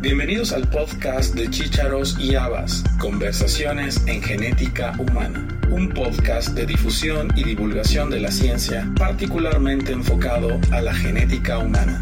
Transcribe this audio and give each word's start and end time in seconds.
Bienvenidos 0.00 0.52
al 0.52 0.68
podcast 0.68 1.34
de 1.34 1.50
Chícharos 1.50 2.16
y 2.20 2.36
Habas, 2.36 2.84
Conversaciones 3.00 4.00
en 4.06 4.22
Genética 4.22 4.94
Humana, 4.96 5.48
un 5.70 5.88
podcast 5.88 6.50
de 6.50 6.66
difusión 6.66 7.32
y 7.34 7.42
divulgación 7.42 8.08
de 8.08 8.20
la 8.20 8.30
ciencia 8.30 8.88
particularmente 8.96 9.90
enfocado 9.90 10.60
a 10.70 10.82
la 10.82 10.94
genética 10.94 11.58
humana. 11.58 12.00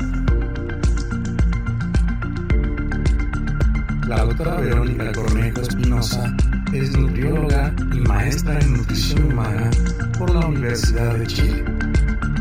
La 4.06 4.24
doctora 4.26 4.56
Verónica 4.56 5.12
Cornejo 5.12 5.62
Espinosa 5.62 6.36
es 6.74 6.94
nutrióloga 6.94 7.74
y 7.94 8.00
maestra 8.00 8.60
en 8.60 8.74
nutrición 8.74 9.32
humana 9.32 9.70
por 10.18 10.34
la 10.34 10.46
Universidad 10.46 11.14
de 11.14 11.26
Chile. 11.26 11.64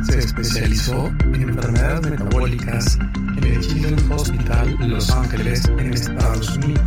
Se 0.04 0.20
especializó 0.20 1.14
en 1.24 1.44
enfermedades 1.44 2.12
metabólicas 2.12 3.00
en 3.46 3.62
Children's 3.62 4.10
Hospital 4.10 4.78
Los 4.90 5.10
Ángeles, 5.12 5.66
en 5.78 5.94
Estados 5.94 6.58
Unidos. 6.58 6.84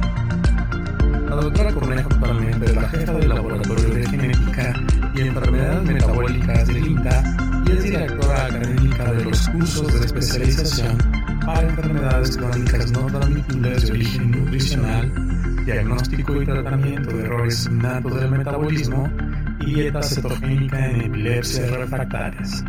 La 1.28 1.36
doctora 1.36 1.72
Cornejo 1.72 2.08
actualmente 2.10 2.66
es 2.66 2.74
la 2.74 2.88
jefa 2.88 3.12
del 3.12 3.28
Laboratorio 3.28 3.88
de 3.90 4.06
Genética 4.06 4.74
y 5.14 5.20
Enfermedades 5.20 5.82
Metabólicas 5.84 6.66
del 6.66 6.86
INTA 6.86 7.36
y 7.66 7.72
es 7.72 7.82
directora 7.84 8.46
académica 8.46 9.12
de 9.12 9.24
los 9.24 9.48
cursos 9.48 10.00
de 10.00 10.06
especialización 10.06 10.98
para 11.44 11.68
enfermedades 11.68 12.36
crónicas 12.36 12.92
no 12.92 13.06
transmitibles 13.06 13.86
de 13.86 13.92
origen 13.92 14.30
nutricional, 14.30 15.64
diagnóstico 15.64 16.42
y 16.42 16.46
tratamiento 16.46 17.16
de 17.16 17.24
errores 17.24 17.66
innatos 17.66 18.20
del 18.20 18.30
metabolismo 18.30 19.10
y 19.60 19.74
dieta 19.74 20.02
cetogénica 20.02 20.86
en 20.90 21.02
epilepsias 21.02 21.70
refractarias. 21.70 22.64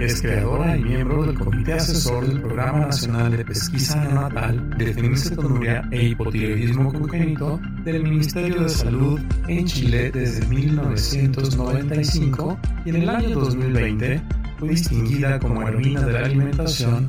Es 0.00 0.20
creadora 0.20 0.76
y 0.76 0.82
miembro 0.82 1.24
del 1.24 1.38
Comité 1.38 1.74
Asesor 1.74 2.26
del 2.26 2.40
Programa 2.40 2.86
Nacional 2.86 3.36
de 3.36 3.44
Pesquisa 3.44 4.04
Neonatal 4.04 4.70
de 4.78 4.94
Fenilcetonuria 4.94 5.86
e 5.90 6.08
Hipotiroidismo 6.08 6.92
Congénito 6.92 7.60
del 7.84 8.02
Ministerio 8.02 8.62
de 8.62 8.68
Salud 8.68 9.20
en 9.48 9.66
Chile 9.66 10.10
desde 10.10 10.46
1995 10.46 12.58
y 12.84 12.90
en 12.90 12.96
el 12.96 13.08
año 13.08 13.38
2020 13.38 14.22
fue 14.58 14.68
distinguida 14.68 15.38
como 15.38 15.66
heroína 15.66 16.06
de 16.06 16.12
la 16.12 16.20
alimentación 16.20 17.06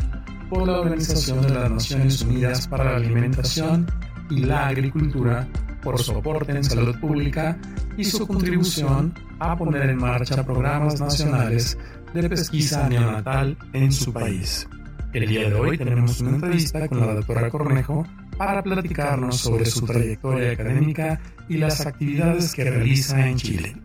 por 0.50 0.68
la 0.68 0.82
Organización 0.82 1.42
de 1.42 1.50
las 1.50 1.72
Naciones 1.72 2.22
Unidas 2.22 2.68
para 2.68 2.84
la 2.84 2.98
Alimentación 2.98 3.88
y 4.30 4.40
la 4.40 4.68
Agricultura 4.68 5.48
por 5.82 6.00
su 6.00 6.14
aporte 6.14 6.54
en 6.54 6.64
salud 6.64 6.98
pública 7.00 7.58
y 7.98 8.04
su 8.04 8.26
contribución 8.26 9.14
a 9.40 9.58
poner 9.58 9.90
en 9.90 9.98
marcha 9.98 10.46
programas 10.46 11.00
nacionales 11.00 11.78
de 12.22 12.30
pesquisa 12.30 12.88
neonatal 12.88 13.58
en 13.74 13.92
su 13.92 14.14
país. 14.14 14.68
El 15.14 15.28
día 15.28 15.50
de 15.50 15.56
hoy 15.56 15.78
tenemos 15.78 16.22
una 16.22 16.32
entrevista 16.32 16.88
con 16.88 17.00
la 17.00 17.16
doctora 17.16 17.50
Cornejo 17.50 18.06
para 18.38 18.62
platicarnos 18.62 19.38
sobre 19.38 19.66
su 19.66 19.86
trayectoria 19.86 20.52
académica 20.52 21.20
y 21.50 21.58
las 21.58 21.86
actividades 21.86 22.54
que 22.54 22.66
realiza 22.66 23.28
en 23.28 23.38
Chile. 23.38 23.76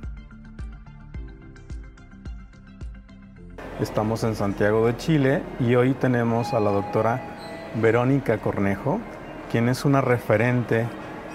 Estamos 3.81 4.25
en 4.25 4.35
Santiago 4.35 4.87
de 4.87 4.97
Chile 4.99 5.43
y 5.61 5.75
hoy 5.75 5.95
tenemos 5.95 6.53
a 6.53 6.61
la 6.61 6.71
doctora 6.71 7.71
Verónica 7.81 8.39
Cornejo, 8.39 9.01
quien 9.51 9.71
es 9.71 9.87
una 9.87 10.03
referente 10.03 10.87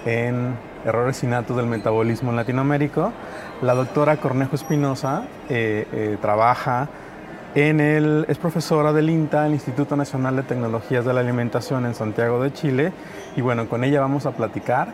en 0.06 0.54
errores 0.84 1.22
innatos 1.22 1.56
del 1.56 1.66
metabolismo 1.66 2.30
en 2.30 2.36
Latinoamérica. 2.36 3.12
La 3.62 3.74
doctora 3.74 4.16
Cornejo 4.18 4.56
Espinosa 4.56 5.24
eh, 5.48 5.86
eh, 5.92 6.18
trabaja 6.20 6.88
en 7.54 7.80
el, 7.80 8.26
es 8.28 8.38
profesora 8.38 8.92
del 8.92 9.10
INTA, 9.10 9.46
el 9.46 9.52
Instituto 9.52 9.96
Nacional 9.96 10.36
de 10.36 10.42
Tecnologías 10.42 11.04
de 11.04 11.14
la 11.14 11.20
Alimentación 11.20 11.86
en 11.86 11.94
Santiago 11.94 12.42
de 12.42 12.52
Chile. 12.52 12.92
Y 13.36 13.40
bueno, 13.40 13.68
con 13.68 13.84
ella 13.84 14.00
vamos 14.00 14.26
a 14.26 14.32
platicar 14.32 14.88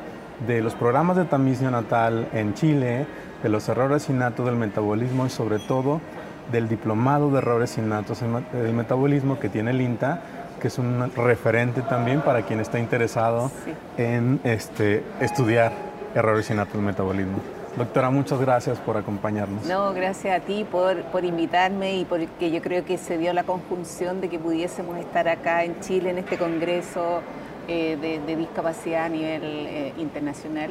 de 0.46 0.62
los 0.62 0.74
programas 0.74 1.16
de 1.16 1.24
tamiz 1.24 1.60
neonatal 1.60 2.28
en 2.32 2.54
Chile, 2.54 3.06
de 3.42 3.48
los 3.48 3.68
errores 3.68 4.08
innatos 4.08 4.46
del 4.46 4.56
metabolismo 4.56 5.26
y 5.26 5.30
sobre 5.30 5.58
todo 5.58 6.00
del 6.50 6.68
diplomado 6.68 7.30
de 7.30 7.38
errores 7.38 7.76
innatos 7.78 8.20
del 8.20 8.72
metabolismo 8.72 9.38
que 9.38 9.48
tiene 9.48 9.70
el 9.70 9.80
INTA, 9.80 10.22
que 10.60 10.68
es 10.68 10.78
un 10.78 11.10
referente 11.16 11.82
también 11.82 12.20
para 12.20 12.42
quien 12.42 12.60
está 12.60 12.78
interesado 12.78 13.50
en 13.96 14.40
este, 14.44 15.02
estudiar 15.20 15.72
errores 16.14 16.50
innatos 16.50 16.74
del 16.74 16.82
metabolismo. 16.82 17.38
Doctora, 17.76 18.10
muchas 18.10 18.40
gracias 18.40 18.78
por 18.78 18.96
acompañarnos. 18.96 19.64
No, 19.66 19.92
gracias 19.92 20.42
a 20.42 20.44
ti 20.44 20.66
por, 20.70 21.02
por 21.04 21.24
invitarme 21.24 21.98
y 21.98 22.04
porque 22.04 22.50
yo 22.50 22.60
creo 22.60 22.84
que 22.84 22.98
se 22.98 23.16
dio 23.16 23.32
la 23.32 23.44
conjunción 23.44 24.20
de 24.20 24.28
que 24.28 24.38
pudiésemos 24.38 24.98
estar 24.98 25.28
acá 25.28 25.62
en 25.62 25.78
Chile 25.80 26.10
en 26.10 26.18
este 26.18 26.36
congreso 26.36 27.22
eh, 27.68 27.96
de, 28.26 28.36
discapacidad 28.36 29.04
a 29.04 29.08
nivel 29.08 29.42
eh, 29.44 29.92
internacional. 29.98 30.70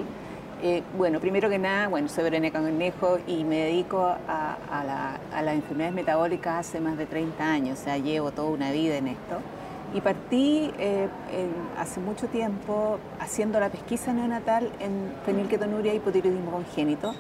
Eh, 0.62 0.84
bueno, 0.98 1.22
primero 1.22 1.50
que 1.50 1.58
nada, 1.58 1.88
bueno, 1.88 2.10
soy 2.10 2.26
Verónica 2.26 2.60
Cornejo 2.60 3.20
y 3.26 3.46
me 3.46 3.60
dedico 3.60 4.02
a, 4.02 4.58
a 5.32 5.42
las 5.42 5.56
enfermedades 5.56 5.96
metabólicas 5.96 6.68
hace 6.68 6.82
más 6.82 6.98
de 6.98 7.06
30 7.06 7.50
años, 7.50 7.80
o 7.80 7.84
sea, 7.84 7.98
llevo 7.98 8.32
toda 8.32 8.50
una 8.50 8.70
vida 8.72 8.98
en 8.98 9.08
esto. 9.08 9.40
Y 9.94 10.02
partí 10.02 10.72
eh, 10.78 11.08
hace 11.78 12.00
mucho 12.00 12.28
tiempo 12.28 13.00
haciendo 13.20 13.60
la 13.60 13.70
pesquisa 13.70 14.14
neonatal 14.14 14.72
en 14.80 15.14
fenilketonuria 15.26 15.94
y 15.94 15.98
hipotiroidismo 15.98 16.52
congénito. 16.52 17.14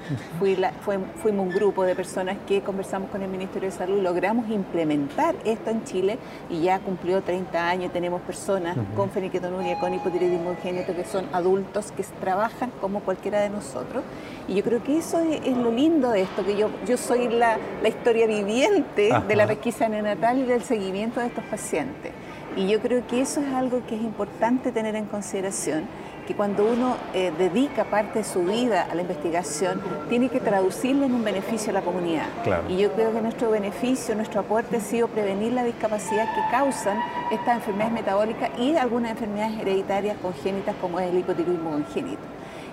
fuimos 0.81 1.47
un 1.47 1.50
grupo 1.50 1.84
de 1.84 1.96
personas 1.96 2.38
que 2.47 2.62
conversamos 2.62 3.09
con 3.09 3.22
el 3.22 3.30
Ministerio 3.30 3.69
de 3.69 3.75
Salud 3.75 4.02
logramos 4.02 4.50
implementar 4.50 5.35
esto 5.46 5.69
en 5.69 5.84
Chile 5.84 6.19
y 6.50 6.62
ya 6.62 6.80
cumplió 6.80 7.22
30 7.22 7.69
años. 7.69 7.94
Tenemos 7.94 8.22
personas 8.22 8.78
con 8.96 9.09
fenilketonuria, 9.09 9.80
con 9.80 9.94
hipotiroidismo 9.94 10.53
congénito 10.53 10.96
que 10.96 11.06
son 11.06 11.25
adultos 11.34 11.91
que 11.91 12.03
trabajan 12.19 12.72
como 12.81 13.01
cualquiera 13.01 13.41
de 13.41 13.50
nosotros. 13.50 14.03
Y 14.47 14.56
yo 14.56 14.63
creo 14.63 14.84
que 14.84 14.97
eso 14.97 15.19
es, 15.19 15.56
lo 15.56 15.72
lindo 15.72 16.09
de 16.12 16.22
esto, 16.22 16.46
que 16.46 16.57
yo, 16.57 16.69
yo 16.86 16.97
soy 16.97 17.28
la, 17.30 17.57
historia 17.88 18.28
viviente 18.28 19.12
de 19.28 19.36
la 19.36 19.47
pesquisa 19.47 19.90
neonatal 19.90 20.40
y 20.40 20.44
del 20.44 20.63
seguimiento 20.63 21.19
de 21.19 21.28
estos 21.28 21.44
pacientes. 21.46 22.12
Y 22.56 22.68
yo 22.68 22.80
creo 22.82 23.06
que 23.08 23.22
eso 23.22 23.42
es 23.42 23.54
algo 23.54 23.82
que 23.88 23.96
es 23.96 24.02
importante 24.02 24.72
tener 24.72 24.96
en 24.96 25.06
consideración, 25.06 25.86
que 26.28 26.36
cuando 26.36 26.64
uno 26.64 26.96
eh, 27.14 27.32
dedica 27.38 27.86
parte 27.86 28.20
de 28.20 28.26
su 28.26 28.44
vida 28.44 28.88
a 28.92 28.94
la 28.94 29.02
investigación, 29.02 29.82
tiene 30.10 30.30
que 30.30 30.40
traducirlo 30.40 31.06
en 31.06 31.14
un 31.14 31.24
beneficio 31.24 31.72
a 31.72 31.74
la 31.74 31.82
comunidad. 31.82 32.28
Y 32.68 32.78
yo 32.78 32.92
creo 32.94 33.12
que 33.12 33.22
nuestro 33.22 33.50
beneficio, 33.50 34.16
nuestro 34.16 34.42
aporte 34.42 34.78
ha 34.78 34.80
sido 34.80 35.08
prevenir 35.08 35.54
la 35.54 35.64
discapacidad 35.64 36.26
que 36.36 36.42
causan 36.52 37.00
estas 37.32 37.56
enfermedades 37.58 37.94
metabólicas 37.94 38.52
y 38.60 38.76
algunas 38.76 39.12
enfermedades 39.12 39.60
hereditarias 39.60 40.18
congénitas 40.18 40.76
como 40.80 41.00
es 41.00 41.10
el 41.10 41.18
hipotiroidismo 41.18 41.72
congénito. 41.72 42.22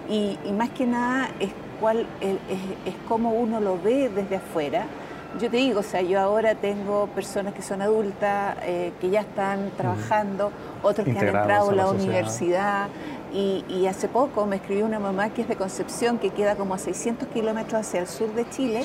Y, 0.09 0.39
más 0.53 0.69
que 0.71 0.87
nada 0.87 1.31
es, 1.41 1.51
cuál, 1.81 2.07
es, 2.21 2.37
es 2.85 2.95
cómo 3.09 3.31
uno 3.31 3.59
lo 3.59 3.81
ve 3.81 4.11
desde 4.15 4.37
afuera 4.37 4.85
yo 5.41 5.51
te 5.51 5.57
digo, 5.59 5.81
o 5.81 5.83
sea, 5.83 6.03
yo 6.03 6.21
ahora 6.21 6.55
tengo 6.55 7.07
personas 7.09 7.55
que 7.55 7.63
son 7.63 7.83
adultas, 7.83 8.57
eh, 8.63 8.93
que 9.01 9.11
ya 9.11 9.21
están 9.21 9.71
trabajando, 9.77 10.51
otros 10.83 11.05
que 11.05 11.19
han 11.19 11.29
entrado 11.29 11.71
a 11.71 11.75
la, 11.75 11.91
universidad. 11.91 12.89
Y, 13.33 13.87
hace 13.87 14.09
poco 14.09 14.47
me 14.47 14.57
escribió 14.57 14.87
una 14.87 14.99
mamá 14.99 15.31
que 15.31 15.43
es 15.43 15.49
de 15.49 15.57
Concepción, 15.57 16.19
que 16.19 16.31
queda 16.31 16.57
como 16.57 16.75
a 16.75 16.79
600 16.79 17.29
kilómetros 17.29 17.75
hacia 17.75 18.01
el 18.01 18.07
sur 18.07 18.33
de 18.35 18.49
Chile, 18.49 18.85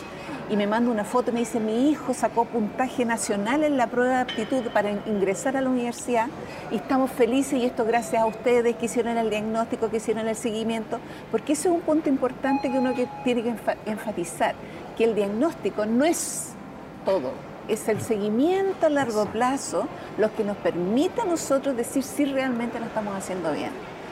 y 0.49 0.57
me 0.57 0.67
manda 0.67 0.91
una 0.91 1.05
foto 1.05 1.31
y 1.31 1.33
me 1.33 1.39
dice, 1.39 1.59
mi 1.59 1.89
hijo 1.89 2.13
sacó 2.13 2.45
puntaje 2.45 3.05
nacional 3.05 3.63
en 3.63 3.77
la 3.77 3.87
prueba 3.87 4.15
de 4.15 4.21
aptitud 4.21 4.63
para 4.73 4.91
ingresar 4.91 5.55
a 5.57 5.61
la 5.61 5.69
universidad, 5.69 6.27
y 6.69 6.75
estamos 6.75 7.11
felices, 7.11 7.53
y 7.53 7.65
esto 7.65 7.85
gracias 7.85 8.21
a 8.21 8.25
ustedes 8.25 8.75
que 8.75 8.85
hicieron 8.85 9.17
el 9.17 9.29
diagnóstico, 9.29 9.89
que 9.89 9.97
hicieron 9.97 10.27
el 10.27 10.35
seguimiento, 10.35 10.99
porque 11.31 11.53
ese 11.53 11.69
es 11.69 11.73
un 11.73 11.81
punto 11.81 12.09
importante 12.09 12.71
que 12.71 12.77
uno 12.77 12.93
que 12.93 13.07
tiene 13.23 13.43
que 13.43 13.55
enfatizar 13.85 14.55
que 14.97 15.05
el 15.05 15.15
diagnóstico 15.15 15.85
no 15.85 16.05
es 16.05 16.53
todo, 17.05 17.31
es 17.67 17.87
el 17.87 18.01
seguimiento 18.01 18.85
a 18.85 18.89
largo 18.89 19.25
plazo 19.25 19.87
lo 20.17 20.33
que 20.35 20.43
nos 20.43 20.57
permite 20.57 21.21
a 21.21 21.25
nosotros 21.25 21.75
decir 21.75 22.03
si 22.03 22.25
realmente 22.25 22.79
lo 22.79 22.85
estamos 22.85 23.15
haciendo 23.15 23.51
bien. 23.51 23.71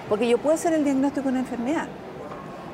Porque 0.10 0.28
yo 0.28 0.40
puedo 0.40 0.56
hacer 0.56 0.74
el 0.74 0.84
diagnóstico 0.84 1.26
de 1.26 1.30
una 1.30 1.40
enfermedad, 1.40 1.88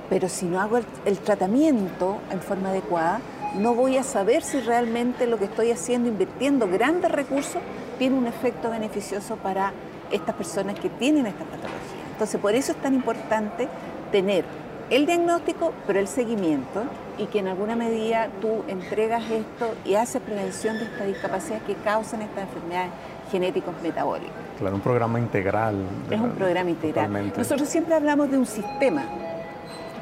pero 0.10 0.30
si 0.30 0.46
no 0.46 0.62
hago 0.62 0.78
el, 0.78 1.18
tratamiento 1.20 2.20
en 2.32 2.40
forma 2.40 2.70
adecuada, 2.70 3.20
no 3.56 3.76
voy 3.76 3.98
a 3.98 4.04
saber 4.04 4.42
si 4.42 4.62
realmente 4.62 5.28
lo 5.28 5.38
que 5.38 5.46
estoy 5.46 5.72
haciendo, 5.72 6.08
invirtiendo 6.08 6.68
grandes 6.68 7.12
recursos, 7.12 7.62
tiene 8.00 8.18
un 8.18 8.28
efecto 8.28 8.70
beneficioso 8.70 9.36
para 9.38 9.74
estas 10.12 10.36
personas 10.36 10.80
que 10.80 10.90
tienen 10.90 11.26
esta 11.26 11.44
patología. 11.44 12.06
Entonces, 12.12 12.40
por 12.40 12.56
eso 12.56 12.72
es 12.72 12.78
tan 12.78 12.94
importante 12.94 13.68
tener 14.12 14.46
el 14.90 15.06
diagnóstico, 15.06 15.74
pero 15.88 16.00
el 16.00 16.08
seguimiento 16.08 16.84
y 17.18 17.26
que 17.26 17.40
en 17.40 17.48
alguna 17.48 17.76
medida 17.76 18.30
tú 18.40 18.64
entregas 18.68 19.24
esto 19.30 19.74
y 19.84 19.96
haces 19.96 20.22
prevención 20.22 20.78
de 20.78 20.86
estas 20.86 21.08
discapacidades 21.08 21.64
que 21.64 21.76
causan 21.76 22.22
estas 22.22 22.44
enfermedades 22.44 22.92
genéticos 23.32 23.74
metabólicas. 23.82 24.45
Claro, 24.58 24.76
un 24.76 24.82
programa 24.82 25.20
integral. 25.20 25.76
Es 26.10 26.20
un 26.20 26.32
programa 26.32 26.70
integral. 26.70 27.34
Nosotros 27.38 27.68
siempre 27.68 27.96
hablamos 27.96 28.32
de 28.32 28.38
un 28.38 28.46
sistema. 28.46 29.04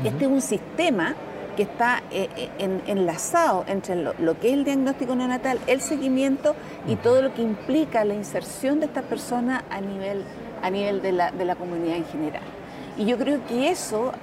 Este 0.04 0.26
es 0.26 0.32
un 0.32 0.42
sistema 0.42 1.16
que 1.56 1.64
está 1.64 2.02
eh, 2.12 2.30
eh, 2.36 2.82
enlazado 2.88 3.64
entre 3.68 3.96
lo, 3.96 4.40
que 4.40 4.48
es 4.48 4.54
el 4.54 4.64
diagnóstico 4.64 5.16
neonatal, 5.16 5.60
el 5.68 5.82
seguimiento 5.82 6.56
y 6.88 6.96
todo 6.96 7.22
lo 7.22 7.34
que 7.34 7.44
implica 7.44 8.04
la 8.04 8.16
inserción 8.16 8.80
de 8.80 8.88
estas 8.88 9.04
personas 9.04 9.64
a 9.70 9.80
nivel 9.80 10.24
a 10.64 10.70
nivel 10.70 11.02
de 11.02 11.12
la, 11.12 11.32
de 11.32 11.46
la 11.46 11.56
comunidad 11.56 11.98
en 11.98 12.06
general. 12.06 12.42
Y 12.98 13.06
yo 13.06 13.18
creo 13.18 13.46
que 13.48 13.70
eso 13.70 14.14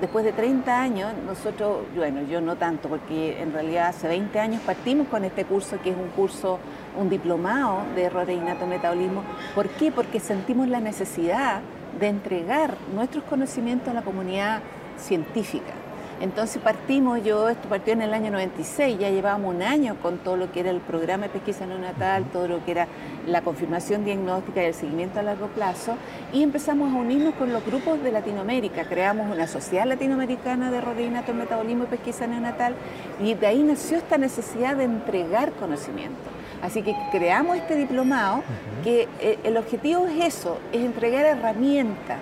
después 0.00 0.24
de 0.24 0.32
30 0.32 0.80
años, 0.80 1.12
nosotros, 1.26 1.84
bueno, 1.94 2.22
yo 2.22 2.40
no 2.40 2.56
tanto, 2.56 2.88
porque 2.88 3.40
en 3.40 3.52
realidad 3.52 3.88
hace 3.88 4.08
20 4.08 4.38
años 4.38 4.62
partimos 4.62 5.08
con 5.08 5.24
este 5.24 5.44
curso, 5.44 5.80
que 5.82 5.90
es 5.90 5.96
un 5.96 6.08
curso, 6.08 6.58
un 6.98 7.08
diplomado 7.08 7.82
de 7.94 8.04
errores 8.04 8.36
innatos 8.36 8.68
metabolismo. 8.68 9.22
¿Por 9.54 9.68
qué? 9.68 9.92
Porque 9.92 10.20
sentimos 10.20 10.68
la 10.68 10.80
necesidad 10.80 11.60
de 11.98 12.08
entregar 12.08 12.74
nuestros 12.94 13.24
conocimientos 13.24 13.88
a 13.88 13.94
la 13.94 14.02
comunidad 14.02 14.60
científica. 14.98 15.72
Entonces 16.20 16.60
partimos, 16.60 17.24
yo, 17.24 17.48
esto 17.48 17.66
partió 17.70 17.94
en 17.94 18.02
el 18.02 18.12
año 18.12 18.30
96, 18.30 18.98
ya 18.98 19.08
llevábamos 19.08 19.54
un 19.54 19.62
año 19.62 19.96
con 20.02 20.18
todo 20.18 20.36
lo 20.36 20.52
que 20.52 20.60
era 20.60 20.68
el 20.68 20.80
programa 20.80 21.24
de 21.24 21.30
pesquisa 21.30 21.64
neonatal, 21.64 22.24
todo 22.24 22.46
lo 22.46 22.62
que 22.62 22.72
era 22.72 22.88
la 23.26 23.40
confirmación 23.40 24.04
diagnóstica 24.04 24.62
y 24.62 24.66
el 24.66 24.74
seguimiento 24.74 25.18
a 25.18 25.22
largo 25.22 25.46
plazo, 25.46 25.96
y 26.30 26.42
empezamos 26.42 26.92
a 26.92 26.96
unirnos 26.96 27.34
con 27.36 27.54
los 27.54 27.64
grupos 27.64 28.02
de 28.02 28.12
Latinoamérica. 28.12 28.84
Creamos 28.84 29.34
una 29.34 29.46
sociedad 29.46 29.86
latinoamericana 29.86 30.70
de 30.70 30.76
error 30.76 31.00
innato, 31.00 31.32
metabolismo 31.32 31.84
y 31.84 31.86
pesquisa 31.86 32.26
neonatal, 32.26 32.74
y 33.18 33.32
de 33.32 33.46
ahí 33.46 33.62
nació 33.62 33.96
esta 33.96 34.18
necesidad 34.18 34.76
de 34.76 34.84
entregar 34.84 35.52
conocimiento. 35.52 36.39
Así 36.62 36.82
que 36.82 36.94
creamos 37.10 37.56
este 37.56 37.74
diplomado, 37.74 38.42
que 38.84 39.08
eh, 39.20 39.38
el 39.44 39.56
objetivo 39.56 40.06
es 40.06 40.34
eso, 40.34 40.58
es 40.72 40.82
entregar 40.82 41.24
herramientas 41.24 42.18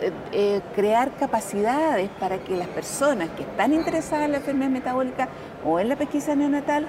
eh, 0.00 0.10
eh, 0.32 0.60
crear 0.74 1.12
capacidades 1.12 2.10
para 2.18 2.38
que 2.38 2.56
las 2.56 2.66
personas 2.66 3.30
que 3.30 3.42
están 3.42 3.72
interesadas 3.72 4.26
en 4.26 4.32
la 4.32 4.38
enfermedad 4.38 4.70
metabólica 4.70 5.28
o 5.64 5.78
en 5.78 5.88
la 5.88 5.94
pesquisa 5.96 6.34
neonatal 6.34 6.86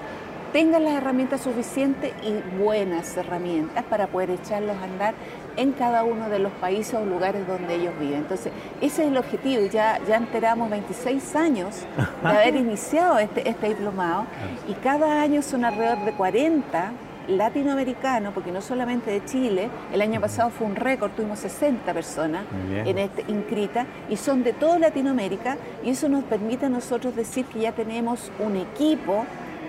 tengan 0.56 0.84
las 0.84 0.94
herramientas 0.94 1.42
suficientes 1.42 2.14
y 2.22 2.56
buenas 2.56 3.14
herramientas 3.14 3.84
para 3.90 4.06
poder 4.06 4.30
echarlos 4.30 4.74
a 4.78 4.84
andar 4.84 5.14
en 5.58 5.72
cada 5.72 6.02
uno 6.02 6.30
de 6.30 6.38
los 6.38 6.50
países 6.52 6.94
o 6.94 7.04
lugares 7.04 7.46
donde 7.46 7.74
ellos 7.74 7.92
viven. 8.00 8.20
Entonces, 8.20 8.54
ese 8.80 9.02
es 9.02 9.08
el 9.10 9.18
objetivo. 9.18 9.66
Ya, 9.66 10.00
ya 10.08 10.16
enteramos 10.16 10.70
26 10.70 11.36
años 11.36 11.84
de 12.22 12.28
haber 12.30 12.56
iniciado 12.56 13.18
este, 13.18 13.46
este 13.46 13.68
diplomado 13.68 14.24
y 14.66 14.72
cada 14.72 15.20
año 15.20 15.42
son 15.42 15.62
alrededor 15.66 16.02
de 16.06 16.12
40 16.12 16.92
latinoamericano, 17.28 18.32
porque 18.32 18.50
no 18.50 18.62
solamente 18.62 19.10
de 19.10 19.22
Chile, 19.26 19.68
el 19.92 20.00
año 20.00 20.22
pasado 20.22 20.48
fue 20.48 20.66
un 20.66 20.76
récord, 20.76 21.10
tuvimos 21.10 21.40
60 21.40 21.92
personas 21.92 22.44
en 22.70 22.96
este, 22.96 23.26
inscritas 23.28 23.86
y 24.08 24.16
son 24.16 24.42
de 24.42 24.54
toda 24.54 24.78
Latinoamérica 24.78 25.58
y 25.84 25.90
eso 25.90 26.08
nos 26.08 26.24
permite 26.24 26.64
a 26.64 26.70
nosotros 26.70 27.14
decir 27.14 27.44
que 27.44 27.60
ya 27.60 27.72
tenemos 27.72 28.32
un 28.38 28.56
equipo 28.56 29.26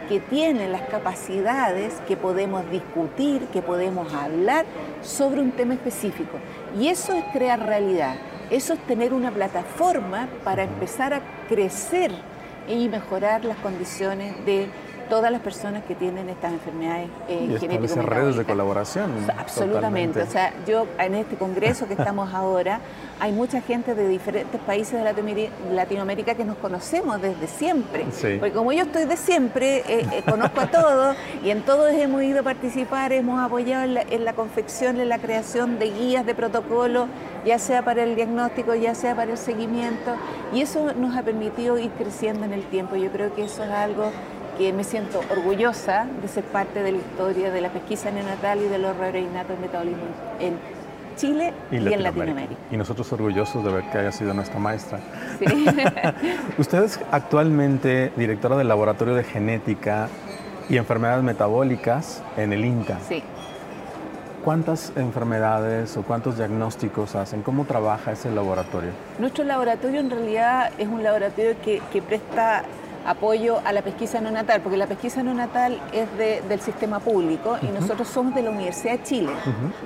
que 0.07 0.19
tiene 0.19 0.67
las 0.67 0.83
capacidades 0.83 1.93
que 2.07 2.17
podemos 2.17 2.69
discutir, 2.69 3.43
que 3.47 3.61
podemos 3.61 4.13
hablar 4.13 4.65
sobre 5.01 5.41
un 5.41 5.51
tema 5.51 5.73
específico. 5.73 6.37
Y 6.79 6.87
eso 6.87 7.13
es 7.13 7.23
crear 7.33 7.65
realidad, 7.65 8.15
eso 8.49 8.73
es 8.73 8.79
tener 8.81 9.13
una 9.13 9.31
plataforma 9.31 10.27
para 10.43 10.63
empezar 10.63 11.13
a 11.13 11.21
crecer 11.47 12.11
y 12.67 12.89
mejorar 12.89 13.45
las 13.45 13.57
condiciones 13.57 14.45
de 14.45 14.67
todas 15.09 15.31
las 15.31 15.41
personas 15.41 15.83
que 15.83 15.95
tienen 15.95 16.29
estas 16.29 16.53
enfermedades 16.53 17.09
eh, 17.27 17.57
genéticas. 17.59 18.05
redes 18.05 18.35
de 18.37 18.45
colaboración. 18.45 19.11
absolutamente. 19.37 20.21
O 20.21 20.27
sea, 20.27 20.53
yo 20.67 20.87
en 20.99 21.15
este 21.15 21.35
congreso 21.35 21.87
que 21.87 21.93
estamos 21.93 22.33
ahora, 22.33 22.79
hay 23.19 23.31
mucha 23.31 23.61
gente 23.61 23.95
de 23.95 24.07
diferentes 24.07 24.59
países 24.61 25.03
de 25.03 25.49
Latinoamérica 25.71 26.35
que 26.35 26.45
nos 26.45 26.57
conocemos 26.57 27.21
desde 27.21 27.47
siempre. 27.47 28.05
Porque 28.39 28.53
como 28.53 28.71
yo 28.71 28.83
estoy 28.83 29.05
de 29.05 29.17
siempre, 29.17 29.77
eh, 29.87 30.07
eh, 30.11 30.23
conozco 30.27 30.61
a 30.61 30.67
todos 30.67 31.15
y 31.43 31.49
en 31.49 31.61
todos 31.61 31.91
hemos 31.91 32.21
ido 32.23 32.41
a 32.41 32.43
participar, 32.43 33.11
hemos 33.11 33.39
apoyado 33.39 33.83
en 33.83 33.93
la, 33.95 34.01
en 34.01 34.25
la 34.25 34.33
confección, 34.33 34.99
en 34.99 35.09
la 35.09 35.19
creación 35.19 35.79
de 35.79 35.91
guías, 35.91 36.25
de 36.25 36.35
protocolos, 36.35 37.07
ya 37.45 37.57
sea 37.59 37.83
para 37.83 38.03
el 38.03 38.15
diagnóstico, 38.15 38.75
ya 38.75 38.93
sea 38.93 39.15
para 39.15 39.31
el 39.31 39.37
seguimiento. 39.37 40.15
Y 40.53 40.61
eso 40.61 40.93
nos 40.93 41.15
ha 41.15 41.23
permitido 41.23 41.77
ir 41.77 41.91
creciendo 41.91 42.45
en 42.45 42.53
el 42.53 42.63
tiempo. 42.63 42.95
Yo 42.95 43.09
creo 43.11 43.33
que 43.33 43.45
eso 43.45 43.63
es 43.63 43.71
algo 43.71 44.11
que 44.57 44.73
me 44.73 44.83
siento 44.83 45.21
orgullosa 45.31 46.07
de 46.21 46.27
ser 46.27 46.43
parte 46.43 46.81
de 46.81 46.91
la 46.91 46.97
historia 46.97 47.51
de 47.51 47.61
la 47.61 47.69
pesquisa 47.69 48.11
neonatal 48.11 48.61
y 48.61 48.67
de 48.67 48.79
los 48.79 48.95
errores 48.95 49.23
innatos 49.23 49.55
en 49.55 49.61
metabolismo 49.61 50.03
en 50.39 50.53
Chile 51.15 51.53
y, 51.71 51.77
en 51.77 52.03
Latinoamérica. 52.03 52.55
Y 52.71 52.77
nosotros 52.77 53.11
orgullosos 53.11 53.63
de 53.63 53.71
ver 53.71 53.83
que 53.91 53.97
haya 53.97 54.11
sido 54.11 54.33
nuestra 54.33 54.59
maestra. 54.59 54.99
Sí. 55.39 55.65
Usted 56.57 56.83
es 56.83 56.99
actualmente 57.11 58.11
directora 58.15 58.55
del 58.55 58.67
Laboratorio 58.67 59.15
de 59.15 59.23
Genética 59.23 60.09
y 60.69 60.77
Enfermedades 60.77 61.23
Metabólicas 61.23 62.23
en 62.35 62.53
el 62.53 62.65
INTA. 62.65 62.99
Sí. 63.07 63.23
¿Cuántas 64.43 64.93
enfermedades 64.95 65.97
o 65.97 66.03
cuántos 66.03 66.37
diagnósticos 66.37 67.15
hacen? 67.15 67.41
¿Cómo 67.41 67.65
trabaja 67.65 68.13
ese 68.13 68.31
laboratorio? 68.31 68.91
Nuestro 69.19 69.43
laboratorio 69.43 69.99
en 69.99 70.09
realidad 70.09 70.71
es 70.77 70.87
un 70.87 71.03
laboratorio 71.03 71.55
que, 71.63 71.81
que 71.91 72.01
presta 72.01 72.63
apoyo 73.07 73.59
a 73.65 73.71
la 73.71 73.81
pesquisa 73.81 74.21
neonatal, 74.21 74.61
porque 74.61 74.77
la 74.77 74.85
pesquisa 74.85 75.23
neonatal 75.23 75.79
es 75.93 76.07
del 76.47 76.61
sistema 76.61 76.99
público 76.99 77.57
y 77.61 77.67
nosotros 77.67 78.07
somos 78.07 78.35
de 78.35 78.43
la 78.43 78.51
Universidad 78.51 78.97
de 78.99 79.03
Chile. 79.03 79.31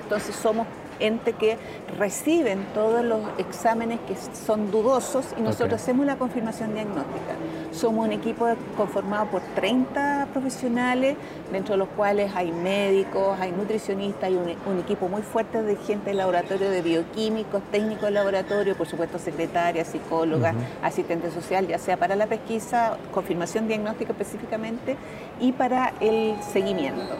Entonces 0.02 0.34
somos 0.34 0.66
ente 1.00 1.32
que 1.32 1.58
reciben 1.98 2.64
todos 2.74 3.04
los 3.04 3.20
exámenes 3.38 4.00
que 4.06 4.14
son 4.16 4.70
dudosos 4.70 5.26
y 5.38 5.42
nosotros 5.42 5.80
hacemos 5.80 6.06
la 6.06 6.16
confirmación 6.16 6.74
diagnóstica. 6.74 7.34
Somos 7.72 8.06
un 8.06 8.12
equipo 8.12 8.46
conformado 8.76 9.26
por 9.26 9.42
30 9.54 10.28
profesionales, 10.32 11.16
dentro 11.50 11.74
de 11.74 11.78
los 11.78 11.88
cuales 11.88 12.32
hay 12.34 12.52
médicos, 12.52 13.38
hay 13.40 13.52
nutricionistas, 13.52 14.24
hay 14.24 14.36
un, 14.36 14.78
equipo 14.78 15.08
muy 15.08 15.22
fuerte 15.22 15.62
de 15.62 15.76
gente 15.76 16.10
del 16.10 16.18
laboratorio 16.18 16.70
de 16.70 16.82
bioquímicos, 16.82 17.62
técnicos 17.70 18.04
de 18.04 18.10
laboratorio, 18.10 18.76
por 18.76 18.86
supuesto 18.86 19.18
secretarias, 19.18 19.88
psicólogas, 19.88 20.54
asistente 20.82 21.30
social, 21.30 21.66
ya 21.66 21.78
sea 21.78 21.96
para 21.96 22.16
la 22.16 22.26
pesquisa, 22.26 22.96
confirmación 23.12 23.68
diagnóstica 23.68 24.12
específicamente 24.12 24.96
y 25.40 25.52
para 25.52 25.92
el 26.00 26.34
seguimiento. 26.42 27.14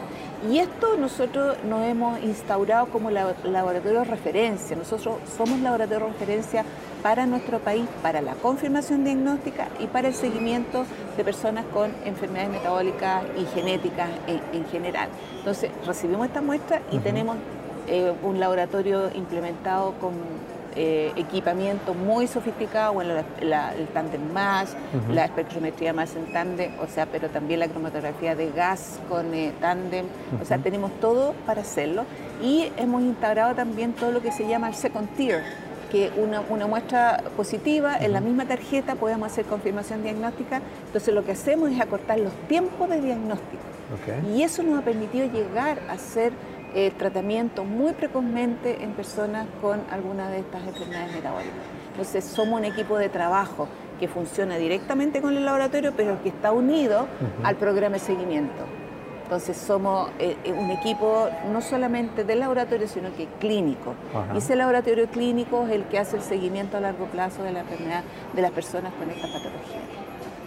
Y 0.50 0.58
esto 0.58 0.96
nosotros 0.96 1.56
nos 1.62 1.84
hemos 1.86 2.20
instaurado 2.20 2.86
como 2.86 3.10
laboratorio 3.10 4.00
de 4.00 4.04
referencia. 4.04 4.76
Nosotros 4.76 5.18
somos 5.36 5.60
laboratorio 5.60 6.06
de 6.06 6.12
referencia 6.12 6.64
para 7.00 7.26
nuestro 7.26 7.60
país, 7.60 7.86
para 8.02 8.20
la 8.20 8.34
confirmación 8.34 9.04
diagnóstica 9.04 9.68
y 9.78 9.86
para 9.86 10.08
el 10.08 10.14
seguimiento 10.14 10.84
de 11.16 11.24
personas 11.24 11.64
con 11.66 11.92
enfermedades 12.04 12.50
metabólicas 12.50 13.24
y 13.36 13.44
genéticas 13.54 14.10
en, 14.26 14.64
general. 14.66 15.08
Entonces, 15.38 15.70
recibimos 15.86 16.26
esta 16.26 16.42
muestra 16.42 16.82
y 16.90 16.98
tenemos 16.98 17.36
eh, 17.86 18.12
un 18.22 18.40
laboratorio 18.40 19.10
implementado 19.14 19.94
con 20.00 20.12
eh, 20.74 21.12
equipamiento 21.16 21.94
muy 21.94 22.26
sofisticado, 22.26 22.94
bueno, 22.94 23.14
el 23.40 23.86
tándem 23.88 24.32
más, 24.32 24.76
la 25.10 25.24
espectrometría 25.24 25.92
más 25.92 26.16
en 26.16 26.32
tándem, 26.32 26.72
o 26.80 26.86
sea, 26.86 27.06
pero 27.06 27.28
también 27.28 27.60
la 27.60 27.68
cromatografía 27.68 28.34
de 28.34 28.50
gas 28.50 28.98
con 29.08 29.34
eh, 29.34 29.52
tándem, 29.60 30.06
o 30.40 30.44
sea, 30.44 30.58
tenemos 30.58 30.90
todo 31.00 31.34
para 31.46 31.60
hacerlo. 31.60 32.04
Y 32.42 32.72
hemos 32.76 33.02
integrado 33.02 33.54
también 33.54 33.92
todo 33.92 34.10
lo 34.10 34.20
que 34.22 34.32
se 34.32 34.48
llama 34.48 34.68
el 34.68 34.74
second 34.74 35.08
tier, 35.16 35.42
que 35.90 36.10
una, 36.16 36.40
una 36.48 36.66
muestra 36.66 37.22
positiva, 37.36 37.98
en 37.98 38.12
la 38.12 38.20
misma 38.20 38.46
tarjeta 38.46 38.94
podemos 38.94 39.30
hacer 39.30 39.44
confirmación 39.44 40.02
diagnóstica, 40.02 40.62
entonces 40.86 41.14
lo 41.14 41.24
que 41.24 41.32
hacemos 41.32 41.70
es 41.70 41.80
acortar 41.80 42.18
los 42.18 42.32
tiempos 42.48 42.88
de 42.88 43.00
diagnóstico. 43.00 43.62
Y 44.34 44.42
eso 44.42 44.62
nos 44.62 44.78
ha 44.78 44.82
permitido 44.82 45.26
llegar 45.26 45.78
a 45.90 45.98
ser 45.98 46.32
eh, 46.74 46.90
tratamiento 46.96 47.64
muy 47.64 47.92
precozmente 47.92 48.82
en 48.82 48.92
personas 48.92 49.46
con 49.60 49.80
alguna 49.90 50.30
de 50.30 50.38
estas 50.38 50.66
enfermedades 50.66 51.14
metabólicas. 51.14 51.54
Entonces 51.90 52.24
somos 52.24 52.60
un 52.60 52.64
equipo 52.64 52.96
de 52.96 53.10
trabajo 53.10 53.68
que 54.00 54.08
funciona 54.08 54.56
directamente 54.56 55.20
con 55.20 55.36
el 55.36 55.44
laboratorio, 55.44 55.92
pero 55.94 56.22
que 56.22 56.30
está 56.30 56.50
unido 56.50 57.06
al 57.44 57.56
programa 57.56 57.94
de 57.94 58.00
seguimiento. 58.00 58.64
Entonces 59.24 59.56
somos 59.56 60.10
eh, 60.18 60.36
eh, 60.44 60.52
un 60.52 60.70
equipo 60.70 61.28
no 61.52 61.60
solamente 61.60 62.24
del 62.24 62.40
laboratorio, 62.40 62.88
sino 62.88 63.14
que 63.14 63.26
clínico. 63.38 63.94
Y 64.34 64.38
ese 64.38 64.56
laboratorio 64.56 65.06
clínico 65.08 65.66
es 65.66 65.72
el 65.72 65.84
que 65.84 65.98
hace 65.98 66.16
el 66.16 66.22
seguimiento 66.22 66.78
a 66.78 66.80
largo 66.80 67.04
plazo 67.06 67.42
de 67.42 67.52
la 67.52 67.60
enfermedad 67.60 68.02
de 68.32 68.42
las 68.42 68.50
personas 68.50 68.92
con 68.94 69.10
esta 69.10 69.26
patología. 69.26 69.80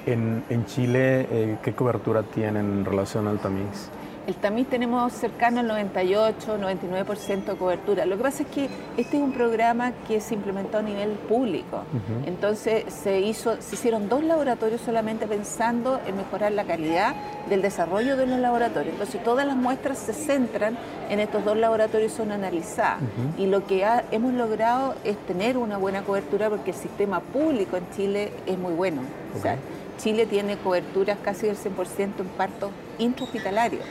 En, 0.08 0.44
en 0.50 0.65
Chile, 0.65 1.58
¿qué 1.63 1.74
cobertura 1.74 2.24
tienen 2.24 2.65
en 2.65 2.86
relación 2.86 3.27
al 3.27 3.39
tamiz? 3.39 3.89
El 4.27 4.36
tamiz 4.36 4.67
tenemos 4.67 5.13
cercano 5.13 5.60
al 5.60 5.67
98, 5.67 6.58
99% 6.58 7.46
de 7.46 7.55
cobertura. 7.55 8.05
Lo 8.05 8.17
que 8.17 8.24
pasa 8.24 8.44
es 8.44 8.50
que 8.50 8.70
este 8.98 9.17
es 9.17 9.24
un 9.24 9.34
programa 9.34 9.91
que 10.08 10.20
se 10.20 10.34
implementó 10.34 10.79
a 10.79 10.82
nivel 10.82 11.12
público. 11.12 11.84
Entonces 12.25 12.91
se, 12.91 13.22
hizo, 13.22 13.62
se 13.62 13.75
hicieron 13.75 14.10
dos 14.10 14.24
laboratorios 14.24 14.82
solamente 14.82 15.27
pensando 15.27 16.00
en 16.08 16.17
mejorar 16.17 16.53
la 16.53 16.63
calidad 16.63 17.13
del 17.50 17.62
desarrollo 17.62 18.17
de 18.17 18.25
los 18.25 18.39
laboratorios. 18.39 18.94
Entonces 18.94 19.24
todas 19.24 19.46
las 19.46 19.55
muestras 19.55 20.00
se 20.00 20.13
centran 20.13 20.75
en 21.10 21.20
estos 21.20 21.46
dos 21.46 21.55
laboratorios 21.55 22.12
son 22.12 22.32
analizadas. 22.32 23.00
Y 23.38 23.46
lo 23.46 23.65
que 23.67 23.86
hemos 24.12 24.34
logrado 24.34 24.96
es 25.03 25.17
tener 25.27 25.55
una 25.55 25.77
buena 25.77 26.01
cobertura 26.01 26.50
porque 26.50 26.72
el 26.72 26.77
sistema 26.77 27.20
público 27.20 27.77
en 27.77 27.88
Chile 27.96 28.32
es 28.48 28.58
muy 28.58 28.74
bueno. 28.74 29.01
O 29.38 29.39
sea, 29.39 29.58
Chile 29.98 30.25
tiene 30.25 30.58
coberturas 30.58 31.17
casi 31.24 31.46
del 31.46 31.58
100% 31.58 32.20
en 32.20 32.27
partos 32.38 32.72
intrahospitalarios. 32.98 33.84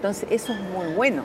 Entonces, 0.00 0.26
eso 0.30 0.54
es 0.54 0.60
muy 0.60 0.94
bueno. 0.94 1.24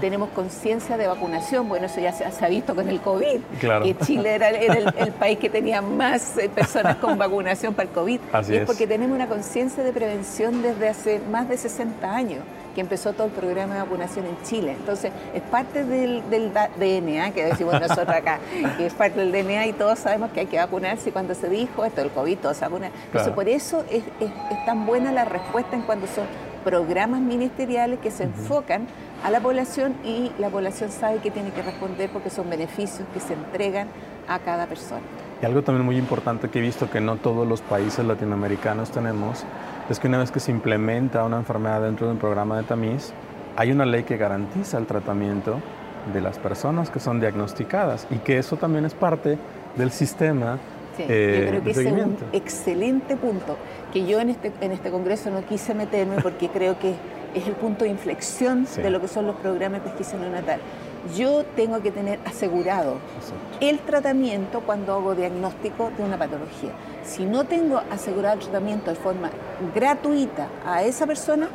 Tenemos 0.00 0.30
conciencia 0.30 0.96
de 0.96 1.06
vacunación, 1.06 1.68
bueno, 1.68 1.86
eso 1.86 2.00
ya 2.00 2.10
se, 2.10 2.44
ha 2.44 2.48
visto 2.48 2.74
con 2.74 2.88
el 2.88 3.00
COVID, 3.00 3.40
que 3.60 3.96
Chile 4.04 4.34
era, 4.34 4.48
el, 4.48 5.12
país 5.20 5.38
que 5.38 5.48
tenía 5.48 5.80
más 5.80 6.36
eh, 6.36 6.48
personas 6.48 6.96
con 6.96 7.16
vacunación 7.16 7.72
para 7.72 7.88
el 7.88 7.94
COVID. 7.94 8.18
Así 8.32 8.52
y 8.52 8.56
es, 8.56 8.62
es 8.62 8.66
porque 8.66 8.88
tenemos 8.88 9.14
una 9.14 9.28
conciencia 9.28 9.84
de 9.84 9.92
prevención 9.92 10.60
desde 10.60 10.88
hace 10.88 11.20
más 11.30 11.48
de 11.48 11.56
60 11.56 12.12
años 12.12 12.42
que 12.76 12.82
empezó 12.82 13.14
todo 13.14 13.28
el 13.28 13.32
programa 13.32 13.74
de 13.74 13.80
vacunación 13.80 14.26
en 14.26 14.36
Chile. 14.42 14.72
Entonces, 14.72 15.10
es 15.32 15.40
parte 15.40 15.82
del, 15.82 16.22
DNA, 16.30 17.30
que 17.30 17.46
decimos 17.46 17.72
nosotros 17.80 18.10
acá, 18.10 18.38
que 18.76 18.84
es 18.84 18.92
parte 18.92 19.18
del 19.18 19.32
DNA 19.32 19.68
y 19.68 19.72
todos 19.72 19.98
sabemos 19.98 20.30
que 20.30 20.40
hay 20.40 20.46
que 20.46 20.58
vacunarse. 20.58 21.08
Y 21.08 21.12
cuando 21.12 21.34
se 21.34 21.48
dijo 21.48 21.86
esto 21.86 22.02
del 22.02 22.10
COVID, 22.10 22.36
todos 22.36 22.58
se 22.58 22.66
vacunan. 22.66 22.92
Entonces, 23.06 23.32
por 23.32 23.48
eso 23.48 23.82
es, 23.90 24.02
tan 24.66 24.84
buena 24.84 25.10
la 25.10 25.24
respuesta 25.24 25.74
en 25.74 25.82
cuando 25.82 26.06
son 26.06 26.26
programas 26.66 27.20
ministeriales 27.20 28.00
que 28.00 28.10
se 28.10 28.24
enfocan 28.24 28.88
a 29.22 29.30
la 29.30 29.38
población 29.38 29.94
y 30.02 30.32
la 30.40 30.48
población 30.50 30.90
sabe 30.90 31.18
que 31.18 31.30
tiene 31.30 31.52
que 31.52 31.62
responder 31.62 32.10
porque 32.10 32.28
son 32.28 32.50
beneficios 32.50 33.06
que 33.14 33.20
se 33.20 33.34
entregan 33.34 33.86
a 34.26 34.40
cada 34.40 34.66
persona. 34.66 35.02
Y 35.40 35.46
algo 35.46 35.62
también 35.62 35.86
muy 35.86 35.96
importante 35.96 36.48
que 36.48 36.58
he 36.58 36.62
visto 36.62 36.90
que 36.90 37.00
no 37.00 37.18
todos 37.18 37.46
los 37.46 37.60
países 37.60 38.04
latinoamericanos 38.04 38.90
tenemos 38.90 39.44
es 39.88 40.00
que 40.00 40.08
una 40.08 40.18
vez 40.18 40.32
que 40.32 40.40
se 40.40 40.50
implementa 40.50 41.22
una 41.22 41.36
enfermedad 41.36 41.82
dentro 41.82 42.08
de 42.08 42.14
un 42.14 42.18
programa 42.18 42.56
de 42.56 42.64
tamiz, 42.64 43.12
hay 43.54 43.70
una 43.70 43.86
ley 43.86 44.02
que 44.02 44.16
garantiza 44.16 44.76
el 44.76 44.86
tratamiento 44.86 45.60
de 46.12 46.20
las 46.20 46.36
personas 46.40 46.90
que 46.90 46.98
son 46.98 47.20
diagnosticadas 47.20 48.08
y 48.10 48.16
que 48.16 48.38
eso 48.38 48.56
también 48.56 48.84
es 48.84 48.94
parte 48.94 49.38
del 49.76 49.92
sistema 49.92 50.58
Sí, 50.96 51.04
eh, 51.08 51.40
yo 51.42 51.48
creo 51.50 51.64
que 51.64 51.70
ese 51.70 51.88
es 51.88 51.92
un 51.92 52.16
excelente 52.32 53.16
punto 53.16 53.56
que 53.92 54.06
yo 54.06 54.20
en 54.20 54.30
este, 54.30 54.52
en 54.60 54.72
este 54.72 54.90
congreso 54.90 55.30
no 55.30 55.44
quise 55.44 55.74
meterme 55.74 56.20
porque 56.22 56.48
creo 56.48 56.78
que 56.78 56.94
es 57.34 57.46
el 57.46 57.54
punto 57.54 57.84
de 57.84 57.90
inflexión 57.90 58.66
de 58.76 58.90
lo 58.90 59.00
que 59.00 59.08
son 59.08 59.26
los 59.26 59.36
programas 59.36 59.82
de 59.82 59.90
pesquisa 59.90 60.16
neonatal. 60.16 60.60
Yo 61.16 61.44
tengo 61.54 61.82
que 61.82 61.92
tener 61.92 62.18
asegurado 62.24 62.96
el 63.60 63.78
tratamiento 63.80 64.60
cuando 64.62 64.94
hago 64.94 65.14
diagnóstico 65.14 65.90
de 65.96 66.02
una 66.02 66.18
patología. 66.18 66.70
Si 67.04 67.24
no 67.24 67.44
tengo 67.44 67.82
asegurado 67.90 68.34
el 68.34 68.40
tratamiento 68.40 68.90
de 68.90 68.96
forma 68.96 69.30
gratuita 69.74 70.48
a 70.64 70.82
esa 70.82 71.06
persona, 71.06 71.48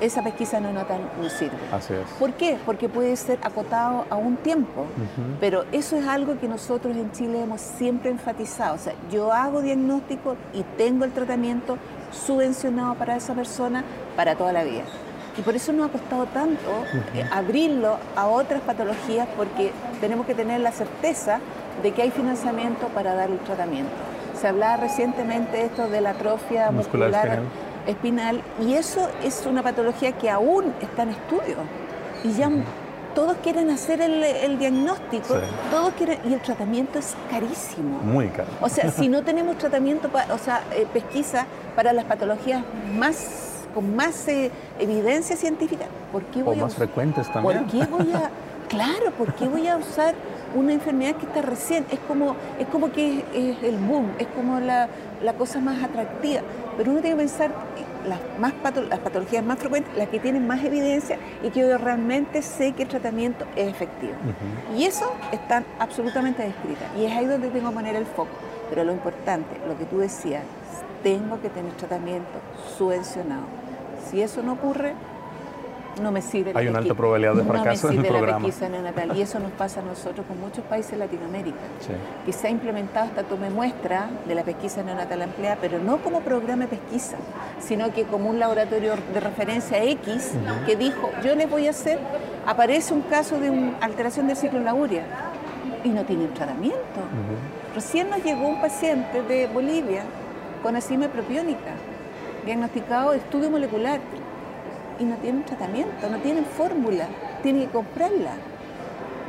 esa 0.00 0.22
pesquisa 0.22 0.60
neonatal 0.60 1.00
no 1.20 1.28
sirve. 1.28 1.56
Así 1.72 1.94
es. 1.94 2.08
¿Por 2.18 2.32
qué? 2.34 2.58
Porque 2.64 2.88
puede 2.88 3.16
ser 3.16 3.38
acotado 3.42 4.04
a 4.10 4.16
un 4.16 4.36
tiempo, 4.36 4.86
pero 5.40 5.64
eso 5.72 5.96
es 5.96 6.06
algo 6.06 6.38
que 6.38 6.48
nosotros 6.48 6.96
en 6.96 7.10
Chile 7.12 7.42
hemos 7.42 7.60
siempre 7.60 8.10
enfatizado. 8.10 8.74
O 8.74 8.78
sea, 8.78 8.94
yo 9.10 9.32
hago 9.32 9.62
diagnóstico 9.62 10.36
y 10.52 10.62
tengo 10.76 11.04
el 11.04 11.12
tratamiento 11.12 11.78
subvencionado 12.12 12.94
para 12.94 13.16
esa 13.16 13.34
persona 13.34 13.84
para 14.16 14.34
toda 14.36 14.52
la 14.52 14.64
vida. 14.64 14.82
Y 15.38 15.42
por 15.42 15.54
eso 15.54 15.72
nos 15.72 15.88
ha 15.88 15.92
costado 15.92 16.26
tanto 16.26 16.70
eh, 17.14 17.24
abrirlo 17.30 17.98
a 18.16 18.26
otras 18.26 18.62
patologías 18.62 19.28
porque 19.36 19.70
tenemos 20.00 20.26
que 20.26 20.34
tener 20.34 20.60
la 20.60 20.72
certeza 20.72 21.40
de 21.82 21.92
que 21.92 22.02
hay 22.02 22.10
financiamiento 22.10 22.88
para 22.88 23.14
dar 23.14 23.30
el 23.30 23.38
tratamiento. 23.40 23.92
Se 24.40 24.48
hablaba 24.48 24.78
recientemente 24.78 25.62
esto 25.64 25.88
de 25.88 26.00
la 26.00 26.10
atrofia 26.10 26.70
muscular, 26.70 27.40
espinal. 27.86 28.42
y 28.60 28.74
eso 28.74 29.08
es 29.22 29.44
una 29.46 29.62
patología 29.62 30.12
que 30.12 30.30
aún 30.30 30.72
está 30.80 31.02
en 31.04 31.10
estudio 31.10 31.56
y 32.24 32.32
ya 32.32 32.50
todos 33.14 33.38
quieren 33.42 33.70
hacer 33.70 34.02
el, 34.02 34.58
diagnóstico, 34.58 35.36
todos 35.70 35.94
quieren 35.94 36.18
y 36.28 36.34
el 36.34 36.40
tratamiento 36.40 36.98
es 36.98 37.16
carísimo. 37.30 37.98
Muy 38.00 38.28
caro. 38.28 38.48
O 38.60 38.68
sea, 38.68 38.90
si 38.90 39.08
no 39.08 39.22
tenemos 39.24 39.56
tratamiento, 39.56 40.10
o 40.30 40.38
sea, 40.38 40.62
eh, 40.74 40.86
pesquisa 40.92 41.46
para 41.74 41.94
las 41.94 42.04
patologías 42.04 42.62
más 42.94 43.46
con 43.76 43.94
más 43.94 44.26
eh, 44.28 44.50
evidencia 44.78 45.36
científica, 45.36 45.84
¿por 46.10 46.22
qué 46.24 46.42
voy 46.42 46.58
o 46.58 46.62
más 46.62 46.74
frecuentes 46.74 47.30
también. 47.30 47.64
¿Por 47.64 47.70
qué 47.70 47.84
voy 47.84 48.10
a, 48.14 48.30
claro, 48.68 49.10
¿por 49.18 49.34
qué 49.34 49.46
voy 49.46 49.68
a 49.68 49.76
usar 49.76 50.14
una 50.54 50.72
enfermedad 50.72 51.16
que 51.16 51.26
está 51.26 51.42
recién? 51.42 51.84
Es 51.90 51.98
como, 52.00 52.36
es 52.58 52.66
como 52.68 52.90
que 52.90 53.24
es, 53.34 53.62
el 53.62 53.76
boom, 53.76 54.12
es 54.18 54.26
como 54.28 54.60
la, 54.60 54.88
cosa 55.36 55.60
más 55.60 55.82
atractiva. 55.82 56.40
Pero 56.76 56.90
uno 56.90 57.00
tiene 57.00 57.16
que 57.16 57.22
pensar 57.22 57.50
las, 58.06 58.20
más 58.38 58.52
las 58.88 58.98
patologías 59.00 59.44
más 59.44 59.58
frecuentes, 59.58 59.96
las 59.96 60.08
que 60.08 60.20
tienen 60.20 60.46
más 60.46 60.62
evidencia 60.62 61.18
y 61.42 61.50
que 61.50 61.60
yo 61.60 61.78
realmente 61.78 62.42
sé 62.42 62.72
que 62.72 62.82
el 62.82 62.88
tratamiento 62.88 63.46
es 63.56 63.68
efectivo. 63.68 64.14
Y 64.76 64.84
eso 64.84 65.12
están 65.32 65.64
absolutamente 65.78 66.42
descritas. 66.42 66.88
Y 66.98 67.06
es 67.06 67.12
ahí 67.12 67.26
donde 67.26 67.48
tengo 67.48 67.70
que 67.70 67.74
poner 67.74 67.96
el 67.96 68.06
foco. 68.06 68.30
Pero 68.68 68.84
lo 68.84 68.92
importante, 68.92 69.56
lo 69.66 69.78
que 69.78 69.84
tú 69.84 69.98
decías, 69.98 70.42
tengo 71.02 71.40
que 71.40 71.48
tener 71.48 71.72
tratamiento 71.72 72.40
subvencionado 72.76 73.44
si 74.10 74.22
eso 74.22 74.42
no 74.42 74.52
ocurre, 74.52 74.94
no 76.00 76.12
me 76.12 76.22
sirve. 76.22 76.52
Hay 76.54 76.68
una 76.68 76.78
alta 76.78 76.94
probabilidad 76.94 77.34
de 77.34 77.44
fracaso 77.44 77.90
en 77.90 77.98
el 77.98 78.06
programa. 78.06 78.48
neonatal 78.70 79.16
y 79.16 79.22
eso 79.22 79.38
nos 79.38 79.52
pasa 79.52 79.80
a 79.80 79.82
nosotros 79.82 80.26
con 80.26 80.40
muchos 80.40 80.64
países 80.64 80.92
de 80.92 80.98
Latinoamérica. 80.98 81.56
Que 82.24 82.32
se 82.32 82.46
ha 82.46 82.50
implementado 82.50 83.06
esta 83.06 83.22
tome 83.22 83.50
muestra 83.50 84.08
de 84.26 84.34
la 84.34 84.42
pesquisa 84.42 84.82
neonatal 84.82 85.22
empleada, 85.22 85.58
pero 85.60 85.78
no 85.78 85.98
como 85.98 86.20
programa 86.20 86.66
de 86.66 86.76
pesquisa, 86.76 87.16
sino 87.60 87.92
que 87.92 88.04
como 88.04 88.30
un 88.30 88.38
laboratorio 88.38 88.94
de 89.12 89.20
referencia 89.20 89.82
X 89.82 90.32
que 90.66 90.76
dijo, 90.76 91.10
yo 91.24 91.34
les 91.34 91.48
voy 91.48 91.66
a 91.66 91.70
hacer, 91.70 91.98
aparece 92.46 92.92
un 92.92 93.02
caso 93.02 93.38
de 93.38 93.50
una 93.50 93.78
alteración 93.80 94.26
del 94.26 94.36
ciclo 94.36 94.60
laurea 94.60 95.04
y 95.84 95.88
no 95.88 96.04
tienen 96.04 96.32
tratamiento. 96.34 96.78
Recién 97.74 98.10
nos 98.10 98.22
llegó 98.24 98.48
un 98.48 98.60
paciente 98.60 99.22
de 99.22 99.46
Bolivia 99.46 100.02
con 100.62 100.76
asima 100.76 101.08
propiónica 101.08 101.74
diagnosticado 102.46 103.10
de 103.10 103.18
estudio 103.18 103.50
molecular 103.50 104.00
y 104.98 105.04
no 105.04 105.16
tienen 105.16 105.44
tratamiento, 105.44 106.08
no 106.08 106.18
tienen 106.18 106.44
fórmula, 106.44 107.06
tienen 107.42 107.66
que 107.66 107.72
comprarla. 107.72 108.32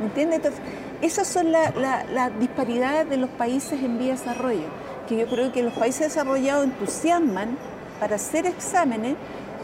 ¿Me 0.00 0.06
entiendes? 0.06 0.36
Entonces, 0.36 0.60
esas 1.02 1.26
son 1.26 1.52
las 1.52 1.74
la, 1.76 2.30
disparidades 2.38 3.08
de 3.08 3.16
los 3.16 3.30
países 3.30 3.82
en 3.82 3.98
vía 3.98 4.14
de 4.14 4.18
desarrollo, 4.18 4.66
que 5.08 5.16
yo 5.16 5.26
creo 5.26 5.52
que 5.52 5.62
los 5.62 5.74
países 5.74 6.08
desarrollados 6.08 6.64
entusiasman 6.64 7.56
para 8.00 8.16
hacer 8.16 8.46
exámenes, 8.46 9.16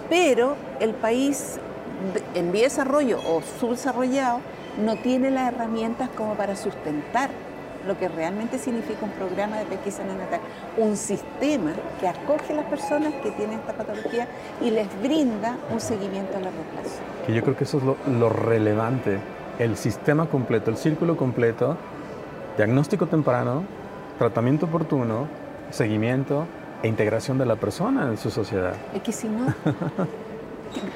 pero 0.09 0.57
el 0.81 0.95
país 0.95 1.59
en 2.35 2.53
vía 2.53 2.63
de 2.63 2.69
desarrollo 2.69 3.19
o 3.27 3.43
subdesarrollado 3.61 4.41
no 4.85 4.97
tiene 4.97 5.31
las 5.31 5.53
herramientas 5.53 6.09
como 6.17 6.35
para 6.35 6.57
sustentar 6.57 7.31
lo 7.87 7.99
que 7.99 8.09
realmente 8.09 8.59
significa 8.59 9.05
un 9.05 9.11
programa 9.11 9.59
de 9.59 9.65
pesquisa 9.67 10.05
neonatal, 10.05 10.41
un 10.77 10.97
sistema 10.97 11.73
que 12.01 12.09
acoge 12.09 12.53
a 12.53 12.57
las 12.57 12.67
personas 12.67 13.15
que 13.23 13.31
tienen 13.33 13.61
esta 13.61 13.75
patología 13.75 14.27
y 14.61 14.71
les 14.71 14.89
brinda 15.03 15.57
un 15.71 15.81
seguimiento 15.81 16.37
a 16.37 16.41
largo 16.41 16.63
plazo. 16.73 16.99
Que 17.27 17.35
yo 17.35 17.43
creo 17.43 17.57
que 17.57 17.65
eso 17.65 17.79
es 17.79 18.13
lo, 18.13 18.29
relevante, 18.29 19.19
el 19.59 19.77
sistema 19.77 20.27
completo, 20.27 20.71
el 20.71 20.77
círculo 20.77 21.17
completo, 21.17 21.77
diagnóstico 22.57 23.07
temprano, 23.07 23.65
tratamiento 24.19 24.67
oportuno, 24.67 25.29
seguimiento 25.71 26.47
e 26.83 26.89
integración 26.89 27.39
de 27.39 27.47
la 27.47 27.57
persona 27.57 28.09
en 28.09 28.19
su 28.19 28.31
sociedad. 28.31 28.75
Es 28.95 29.03
que 29.03 29.13
si 29.13 29.29
no, 29.29 29.47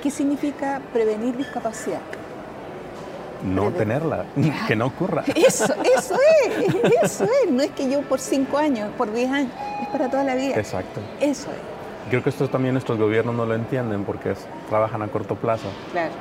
¿qué 0.02 0.11
significa 0.11 0.80
prevenir 0.92 1.37
discapacidad? 1.37 2.00
No 3.42 3.71
tenerla, 3.71 4.25
que 4.66 4.76
no 4.76 4.87
ocurra. 4.87 5.25
Eso, 5.35 5.64
eso 5.97 6.16
es, 6.45 6.75
eso 7.02 7.25
es. 7.25 7.50
No 7.50 7.62
es 7.62 7.71
que 7.71 7.90
yo 7.90 8.02
por 8.02 8.21
cinco 8.21 8.59
años, 8.59 8.90
por 8.97 9.12
diez 9.12 9.30
años, 9.30 9.52
es 9.83 9.88
para 9.88 10.11
toda 10.11 10.25
la 10.25 10.35
vida. 10.35 10.57
Exacto. 10.57 11.00
Eso 11.21 11.50
es. 11.50 11.78
Creo 12.09 12.23
que 12.23 12.30
esto 12.30 12.49
también 12.49 12.75
nuestros 12.75 12.99
gobiernos 12.99 13.35
no 13.35 13.45
lo 13.45 13.54
entienden 13.54 14.04
porque 14.04 14.35
trabajan 14.68 15.02
a 15.02 15.09
corto 15.09 15.37
plazo. 15.37 15.68
Claro. 15.92 16.12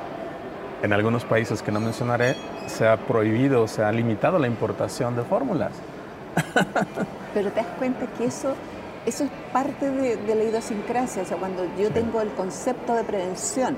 En 0.82 0.92
algunos 0.92 1.24
países 1.24 1.62
que 1.62 1.72
no 1.72 1.80
mencionaré 1.80 2.36
se 2.66 2.86
ha 2.86 2.96
prohibido, 2.96 3.66
se 3.66 3.82
ha 3.82 3.90
limitado 3.90 4.38
la 4.38 4.46
importación 4.46 5.16
de 5.16 5.22
fórmulas. 5.22 5.72
Pero 7.34 7.50
te 7.50 7.56
das 7.56 7.66
cuenta 7.78 8.06
que 8.18 8.26
eso, 8.26 8.54
eso 9.06 9.24
es 9.24 9.30
parte 9.52 9.90
de, 9.90 10.34
la 10.34 10.44
idiosincrasia. 10.44 11.22
O 11.22 11.24
sea, 11.24 11.38
cuando 11.38 11.66
yo 11.78 11.90
tengo 11.90 12.20
el 12.20 12.30
concepto 12.32 12.94
de 12.94 13.04
prevención 13.04 13.74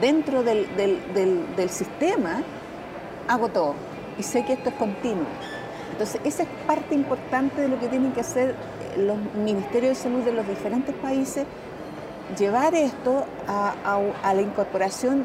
dentro 0.00 0.42
del, 0.42 0.68
del 0.76 1.70
sistema, 1.70 2.42
hago 3.28 3.48
todo 3.48 3.74
y 4.18 4.22
sé 4.22 4.44
que 4.44 4.54
esto 4.54 4.70
es 4.70 4.74
continuo. 4.74 5.26
Entonces, 5.92 6.20
esa 6.24 6.42
es 6.42 6.48
parte 6.66 6.94
importante 6.94 7.60
de 7.60 7.68
lo 7.68 7.78
que 7.78 7.88
tienen 7.88 8.12
que 8.12 8.20
hacer 8.20 8.50
eh, 8.50 9.02
los 9.02 9.16
ministerios 9.34 9.96
de 9.96 10.02
salud 10.02 10.20
de 10.20 10.32
los 10.32 10.46
diferentes 10.46 10.94
países, 10.96 11.44
llevar 12.38 12.74
esto 12.74 13.24
a, 13.46 14.32
la 14.34 14.42
incorporación 14.42 15.24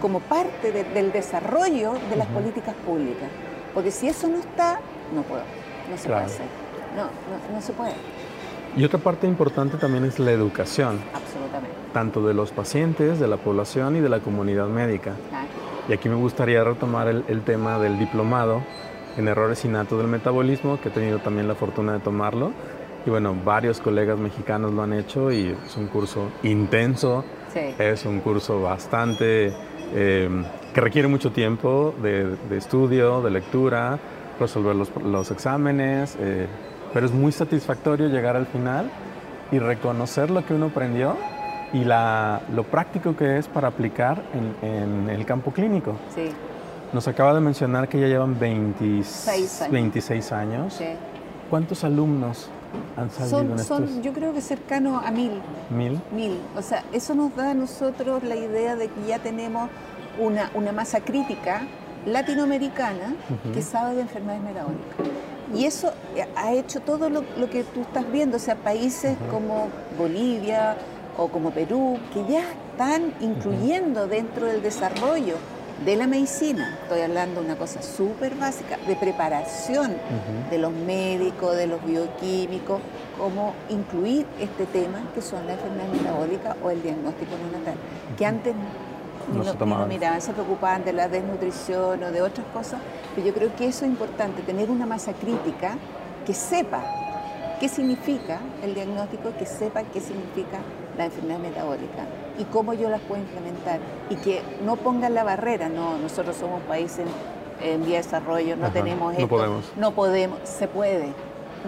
como 0.00 0.20
parte 0.20 0.72
del 0.72 1.12
desarrollo 1.12 1.94
de 2.10 2.16
las 2.16 2.26
políticas 2.28 2.74
públicas. 2.86 3.28
Porque 3.74 3.90
si 3.90 4.08
eso 4.08 4.28
no 4.28 4.38
está, 4.38 4.80
no 5.14 5.22
puedo, 5.22 5.42
no 5.90 5.96
se 5.96 6.08
puede 6.08 6.20
hacer. 6.20 6.46
No, 6.96 7.04
no, 7.54 7.62
se 7.62 7.72
puede. 7.72 7.92
Y 8.76 8.84
otra 8.84 8.98
parte 8.98 9.26
importante 9.26 9.76
también 9.76 10.04
es 10.04 10.18
la 10.18 10.32
educación. 10.32 11.00
Absolutamente. 11.14 11.76
Tanto 11.92 12.26
de 12.26 12.34
los 12.34 12.50
pacientes, 12.50 13.18
de 13.18 13.28
la 13.28 13.36
población 13.36 13.96
y 13.96 14.00
de 14.00 14.08
la 14.08 14.20
comunidad 14.20 14.68
médica. 14.68 15.14
Y 15.88 15.92
aquí 15.94 16.08
me 16.08 16.16
gustaría 16.16 16.62
retomar 16.62 17.08
el, 17.08 17.42
tema 17.42 17.78
del 17.78 17.98
diplomado 17.98 18.62
en 19.16 19.26
errores 19.26 19.64
innatos 19.64 19.98
del 19.98 20.08
metabolismo, 20.08 20.78
que 20.80 20.90
he 20.90 20.92
tenido 20.92 21.18
también 21.18 21.48
la 21.48 21.54
fortuna 21.54 21.94
de 21.94 22.00
tomarlo. 22.00 22.52
Y 23.06 23.10
bueno, 23.10 23.34
varios 23.42 23.80
colegas 23.80 24.18
mexicanos 24.18 24.72
lo 24.74 24.82
han 24.82 24.92
hecho 24.92 25.32
y 25.32 25.56
es 25.66 25.76
un 25.76 25.86
curso 25.86 26.30
intenso, 26.42 27.24
Es 27.78 28.04
un 28.04 28.20
curso 28.20 28.60
bastante 28.60 29.52
eh, 29.94 30.28
que 30.74 30.80
requiere 30.80 31.08
mucho 31.08 31.32
tiempo 31.32 31.94
de, 32.02 32.36
estudio, 32.50 33.22
de 33.22 33.30
lectura, 33.30 33.98
resolver 34.38 34.76
los, 34.76 35.30
exámenes, 35.30 36.16
eh, 36.20 36.46
pero 36.92 37.06
es 37.06 37.12
muy 37.12 37.32
satisfactorio 37.32 38.08
llegar 38.08 38.36
al 38.36 38.46
final 38.46 38.90
y 39.50 39.58
reconocer 39.58 40.30
lo 40.30 40.44
que 40.44 40.52
uno 40.52 40.66
aprendió 40.66 41.16
y 41.72 41.84
la, 41.84 42.40
lo 42.54 42.64
práctico 42.64 43.16
que 43.16 43.38
es 43.38 43.48
para 43.48 43.68
aplicar 43.68 44.22
en, 44.62 45.08
el 45.08 45.24
campo 45.26 45.50
clínico. 45.52 45.96
Sí. 46.14 46.30
Nos 46.92 47.06
acaba 47.06 47.34
de 47.34 47.40
mencionar 47.40 47.88
que 47.88 48.00
ya 48.00 48.06
llevan 48.06 48.38
26 48.38 49.62
años. 49.62 49.72
26 49.72 50.32
años. 50.32 50.74
Sí. 50.74 50.86
¿Cuántos 51.50 51.84
alumnos 51.84 52.48
han 52.96 53.10
salido 53.10 53.40
en 53.40 53.58
son, 53.58 54.02
Yo 54.02 54.12
creo 54.12 54.32
que 54.32 54.40
cercano 54.40 54.98
a 55.04 55.10
mil. 55.10 55.32
¿Mil? 55.70 56.00
Mil. 56.12 56.38
O 56.56 56.62
sea, 56.62 56.84
eso 56.92 57.14
nos 57.14 57.34
da 57.36 57.50
a 57.50 57.54
nosotros 57.54 58.22
la 58.22 58.36
idea 58.36 58.76
de 58.76 58.88
que 58.88 59.06
ya 59.06 59.18
tenemos 59.18 59.68
una, 60.18 60.50
una 60.54 60.72
masa 60.72 61.00
crítica 61.00 61.62
latinoamericana 62.06 63.14
que 63.52 63.62
sabe 63.62 63.94
de 63.94 64.02
enfermedades 64.02 64.42
metabólicas. 64.42 65.18
Y 65.54 65.64
eso 65.64 65.92
ha 66.36 66.52
hecho 66.52 66.80
todo 66.80 67.08
lo, 67.08 67.22
que 67.50 67.64
tú 67.64 67.80
estás 67.80 68.10
viendo, 68.10 68.36
o 68.36 68.40
sea, 68.40 68.56
países 68.56 69.16
como 69.30 69.68
Bolivia 69.96 70.76
o 71.18 71.28
como 71.28 71.50
Perú, 71.50 71.98
que 72.14 72.24
ya 72.32 72.44
están 72.70 73.12
incluyendo 73.20 74.06
dentro 74.06 74.46
del 74.46 74.62
desarrollo 74.62 75.34
de 75.84 75.96
la 75.96 76.06
medicina, 76.06 76.76
estoy 76.82 77.02
hablando 77.02 77.40
de 77.40 77.46
una 77.46 77.56
cosa 77.56 77.82
súper 77.82 78.34
básica, 78.34 78.78
de 78.86 78.96
preparación 78.96 79.94
de 80.50 80.58
los 80.58 80.72
médicos, 80.72 81.56
de 81.56 81.66
los 81.66 81.84
bioquímicos, 81.84 82.80
cómo 83.16 83.52
incluir 83.68 84.26
este 84.40 84.66
tema 84.66 85.02
que 85.14 85.20
son 85.20 85.46
las 85.46 85.56
enfermedades 85.56 86.02
metabólicas 86.02 86.56
o 86.64 86.70
el 86.70 86.82
diagnóstico 86.82 87.32
neonatal, 87.36 87.74
que 88.16 88.26
antes 88.26 88.54
no, 89.32 89.44
se, 89.44 89.86
miraban, 89.86 90.20
se 90.20 90.32
preocupaban 90.32 90.84
de 90.84 90.92
la 90.92 91.08
desnutrición 91.08 92.02
o 92.02 92.10
de 92.10 92.22
otras 92.22 92.46
cosas, 92.52 92.80
pero 93.14 93.26
yo 93.26 93.34
creo 93.34 93.54
que 93.54 93.66
eso 93.66 93.84
es 93.84 93.90
importante, 93.90 94.42
tener 94.42 94.70
una 94.70 94.86
masa 94.86 95.12
crítica 95.12 95.76
que 96.26 96.34
sepa 96.34 96.82
qué 97.58 97.68
significa 97.68 98.40
el 98.62 98.74
diagnóstico, 98.74 99.32
que 99.38 99.46
sepa 99.46 99.82
qué 99.84 100.00
significa 100.00 100.58
la 100.96 101.06
enfermedad 101.06 101.38
metabólica 101.38 102.06
y 102.38 102.44
cómo 102.44 102.74
yo 102.74 102.88
las 102.88 103.00
puedo 103.00 103.20
implementar 103.20 103.80
y 104.10 104.16
que 104.16 104.42
no 104.64 104.76
pongan 104.76 105.14
la 105.14 105.24
barrera, 105.24 105.68
no, 105.68 105.98
nosotros 105.98 106.36
somos 106.36 106.62
países 106.62 107.06
en, 107.60 107.72
en 107.72 107.84
vía 107.84 107.98
de 107.98 108.02
desarrollo, 108.02 108.56
no 108.56 108.70
tenemos 108.70 109.12
esto, 109.12 109.22
no 109.22 109.28
podemos. 109.28 109.72
no 109.76 109.90
podemos, 109.92 110.38
se 110.44 110.68
puede 110.68 111.12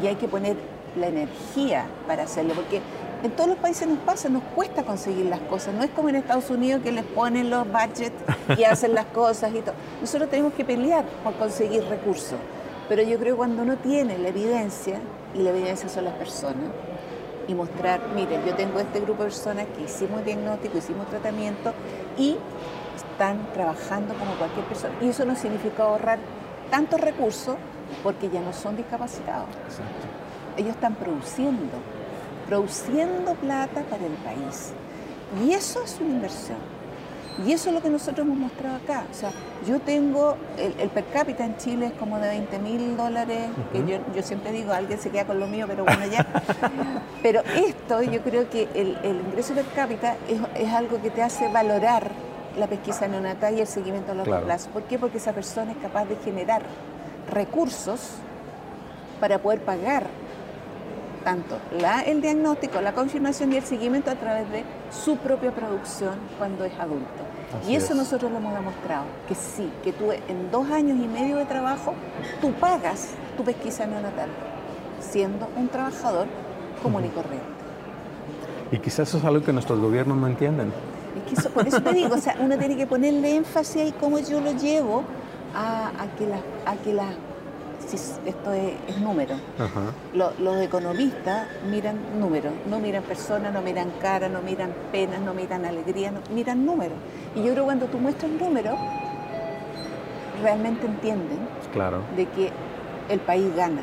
y 0.02 0.06
hay 0.06 0.16
que 0.16 0.28
poner 0.28 0.56
la 0.96 1.08
energía 1.08 1.86
para 2.06 2.24
hacerlo, 2.24 2.54
porque 2.54 2.80
en 3.22 3.30
todos 3.32 3.50
los 3.50 3.58
países 3.58 3.86
nos 3.86 3.98
pasa, 3.98 4.28
nos 4.28 4.42
cuesta 4.54 4.82
conseguir 4.82 5.26
las 5.26 5.40
cosas. 5.40 5.74
No 5.74 5.82
es 5.82 5.90
como 5.90 6.08
en 6.08 6.16
Estados 6.16 6.48
Unidos 6.50 6.82
que 6.82 6.90
les 6.90 7.04
ponen 7.04 7.50
los 7.50 7.66
budgets 7.66 8.14
y 8.56 8.64
hacen 8.64 8.94
las 8.94 9.06
cosas 9.06 9.52
y 9.54 9.60
todo. 9.60 9.74
Nosotros 10.00 10.30
tenemos 10.30 10.54
que 10.54 10.64
pelear 10.64 11.04
por 11.22 11.34
conseguir 11.34 11.84
recursos. 11.84 12.38
Pero 12.90 13.04
yo 13.04 13.20
creo 13.20 13.34
que 13.34 13.38
cuando 13.38 13.62
uno 13.62 13.76
tiene 13.76 14.18
la 14.18 14.30
evidencia, 14.30 14.98
y 15.32 15.38
la 15.38 15.50
evidencia 15.50 15.88
son 15.88 16.06
las 16.06 16.14
personas, 16.14 16.66
y 17.46 17.54
mostrar, 17.54 18.00
miren, 18.16 18.44
yo 18.44 18.56
tengo 18.56 18.80
este 18.80 18.98
grupo 18.98 19.22
de 19.22 19.28
personas 19.28 19.66
que 19.76 19.84
hicimos 19.84 20.24
diagnóstico, 20.24 20.76
hicimos 20.76 21.08
tratamiento 21.08 21.72
y 22.18 22.36
están 22.96 23.52
trabajando 23.52 24.14
como 24.14 24.34
cualquier 24.34 24.66
persona. 24.66 24.92
Y 25.00 25.08
eso 25.08 25.24
no 25.24 25.36
significa 25.36 25.84
ahorrar 25.84 26.18
tantos 26.68 27.00
recursos 27.00 27.54
porque 28.02 28.28
ya 28.28 28.40
no 28.40 28.52
son 28.52 28.76
discapacitados. 28.76 29.48
Ellos 30.56 30.74
están 30.74 30.96
produciendo 30.96 31.78
produciendo 32.50 33.34
plata 33.34 33.82
para 33.82 34.04
el 34.04 34.12
país. 34.24 34.72
Y 35.40 35.52
eso 35.52 35.80
es 35.84 35.98
una 36.00 36.10
inversión. 36.10 36.58
Y 37.46 37.52
eso 37.52 37.70
es 37.70 37.74
lo 37.74 37.80
que 37.80 37.88
nosotros 37.88 38.26
hemos 38.26 38.38
mostrado 38.38 38.76
acá. 38.76 39.04
O 39.10 39.14
sea, 39.14 39.30
yo 39.66 39.80
tengo, 39.80 40.36
el, 40.58 40.88
per 40.90 41.04
cápita 41.06 41.44
en 41.44 41.56
Chile 41.56 41.86
es 41.86 41.92
como 41.92 42.18
de 42.18 42.28
20 42.28 42.58
mil 42.58 42.96
dólares, 42.96 43.48
que 43.72 43.84
yo, 43.86 44.22
siempre 44.22 44.52
digo, 44.52 44.72
alguien 44.72 44.98
se 44.98 45.10
queda 45.10 45.24
con 45.24 45.40
lo 45.40 45.46
mío, 45.46 45.66
pero 45.66 45.84
bueno, 45.84 46.06
ya. 46.06 46.26
pero 47.22 47.40
esto, 47.54 48.02
yo 48.02 48.20
creo 48.22 48.50
que 48.50 48.68
el, 48.74 48.98
ingreso 49.04 49.54
per 49.54 49.64
cápita 49.66 50.16
es, 50.54 50.72
algo 50.72 51.00
que 51.00 51.10
te 51.10 51.22
hace 51.22 51.48
valorar 51.48 52.10
la 52.58 52.66
pesquisa 52.66 53.08
neonatal 53.08 53.56
y 53.56 53.60
el 53.60 53.66
seguimiento 53.66 54.12
a 54.12 54.16
largo 54.16 54.40
plazo. 54.42 54.68
¿Por 54.70 54.82
qué? 54.82 54.98
Porque 54.98 55.18
esa 55.18 55.32
persona 55.32 55.72
es 55.72 55.78
capaz 55.78 56.06
de 56.06 56.16
generar 56.16 56.62
recursos 57.30 58.10
para 59.20 59.38
poder 59.38 59.60
pagar 59.62 60.06
tanto 61.24 61.58
la, 61.78 62.00
el 62.00 62.20
diagnóstico, 62.22 62.80
la 62.80 62.92
confirmación 62.92 63.52
y 63.52 63.56
el 63.56 63.62
seguimiento 63.62 64.10
a 64.10 64.14
través 64.14 64.50
de 64.50 64.64
su 64.90 65.16
propia 65.16 65.52
producción 65.52 66.14
cuando 66.38 66.64
es 66.64 66.72
adulto. 66.78 67.06
y 67.68 67.74
eso 67.74 67.94
nosotros 67.94 68.30
lo 68.30 68.38
hemos 68.38 68.54
demostrado, 68.54 69.04
que 69.28 69.34
sí, 69.34 69.70
que 69.82 69.92
tú 69.92 70.12
en 70.12 70.50
dos 70.50 70.70
años 70.70 70.98
y 71.02 71.08
medio 71.08 71.36
de 71.36 71.44
trabajo, 71.44 71.94
tú 72.40 72.52
pagas 72.52 73.10
tu 73.36 73.44
pesquisa 73.44 73.86
neonatal, 73.86 74.28
siendo 75.00 75.48
un 75.56 75.68
trabajador 75.68 76.26
común 76.82 77.04
y 77.04 77.08
corriente. 77.08 77.46
Y 78.72 78.78
quizás 78.78 79.08
eso 79.08 79.18
es 79.18 79.24
algo 79.24 79.44
que 79.44 79.52
nuestros 79.52 79.80
gobiernos 79.80 80.16
no 80.16 80.26
entienden. 80.26 80.72
por 81.54 81.66
eso 81.66 81.82
te 81.82 81.92
digo, 81.92 82.14
o 82.14 82.18
sea, 82.18 82.36
uno 82.40 82.56
tiene 82.56 82.76
que 82.76 82.86
ponerle 82.86 83.34
énfasis 83.34 83.82
ahí 83.82 83.94
cómo 83.98 84.18
yo 84.20 84.40
lo 84.40 84.52
llevo 84.52 85.02
a, 85.54 85.88
a 85.88 86.06
que 86.16 86.26
las 86.26 86.40
a 86.66 86.76
que 86.76 86.92
la 87.96 88.30
esto 88.30 88.52
es, 88.52 88.98
número. 89.00 89.34
Los, 90.12 90.60
economistas 90.62 91.48
miran 91.70 91.96
números, 92.18 92.52
no 92.68 92.78
miran 92.78 93.02
personas, 93.02 93.52
no 93.52 93.62
miran 93.62 93.90
cara, 94.00 94.28
no 94.28 94.42
miran 94.42 94.72
penas, 94.92 95.20
no 95.20 95.34
miran 95.34 95.64
alegría, 95.64 96.10
no, 96.10 96.20
miran 96.34 96.64
números. 96.64 96.98
Y 97.34 97.38
yo 97.38 97.52
creo 97.52 97.56
que 97.56 97.62
cuando 97.62 97.86
tú 97.86 97.98
muestras 97.98 98.30
números, 98.32 98.74
realmente 100.42 100.86
entienden 100.86 101.38
de 102.16 102.26
que 102.26 102.50
el 103.08 103.20
país 103.20 103.54
gana. 103.54 103.82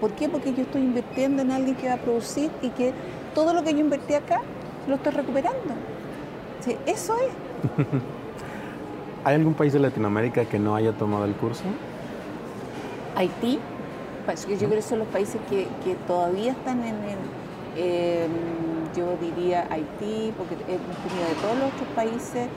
¿Por 0.00 0.12
qué? 0.12 0.28
Porque 0.28 0.52
yo 0.52 0.62
estoy 0.62 0.82
invirtiendo 0.82 1.42
en 1.42 1.52
alguien 1.52 1.76
que 1.76 1.88
va 1.88 1.94
a 1.94 1.98
producir 1.98 2.50
y 2.60 2.70
que 2.70 2.92
todo 3.34 3.54
lo 3.54 3.62
que 3.62 3.72
yo 3.72 3.80
invertí 3.80 4.14
acá 4.14 4.40
lo 4.88 4.96
estoy 4.96 5.12
recuperando. 5.12 5.74
eso 6.86 7.16
es. 7.16 7.32
¿Hay 9.24 9.36
algún 9.36 9.54
país 9.54 9.72
de 9.72 9.78
Latinoamérica 9.78 10.44
que 10.44 10.58
no 10.58 10.74
haya 10.74 10.92
tomado 10.92 11.24
el 11.24 11.34
curso? 11.34 11.62
Haití, 13.14 13.58
pues, 14.24 14.46
yo 14.46 14.56
creo 14.56 14.70
que 14.70 14.82
son 14.82 15.00
los 15.00 15.08
países 15.08 15.40
que, 15.48 15.66
todavía 16.06 16.52
están 16.52 16.84
en 16.84 16.96
el, 17.04 17.18
em, 17.76 18.30
yo 18.96 19.16
diría 19.20 19.66
Haití, 19.70 20.32
porque 20.36 20.54
hemos 20.54 20.96
tenido 20.98 21.28
de 21.28 21.34
todos 21.40 21.58
los 21.58 21.72
otros 21.72 21.88
países, 21.94 22.48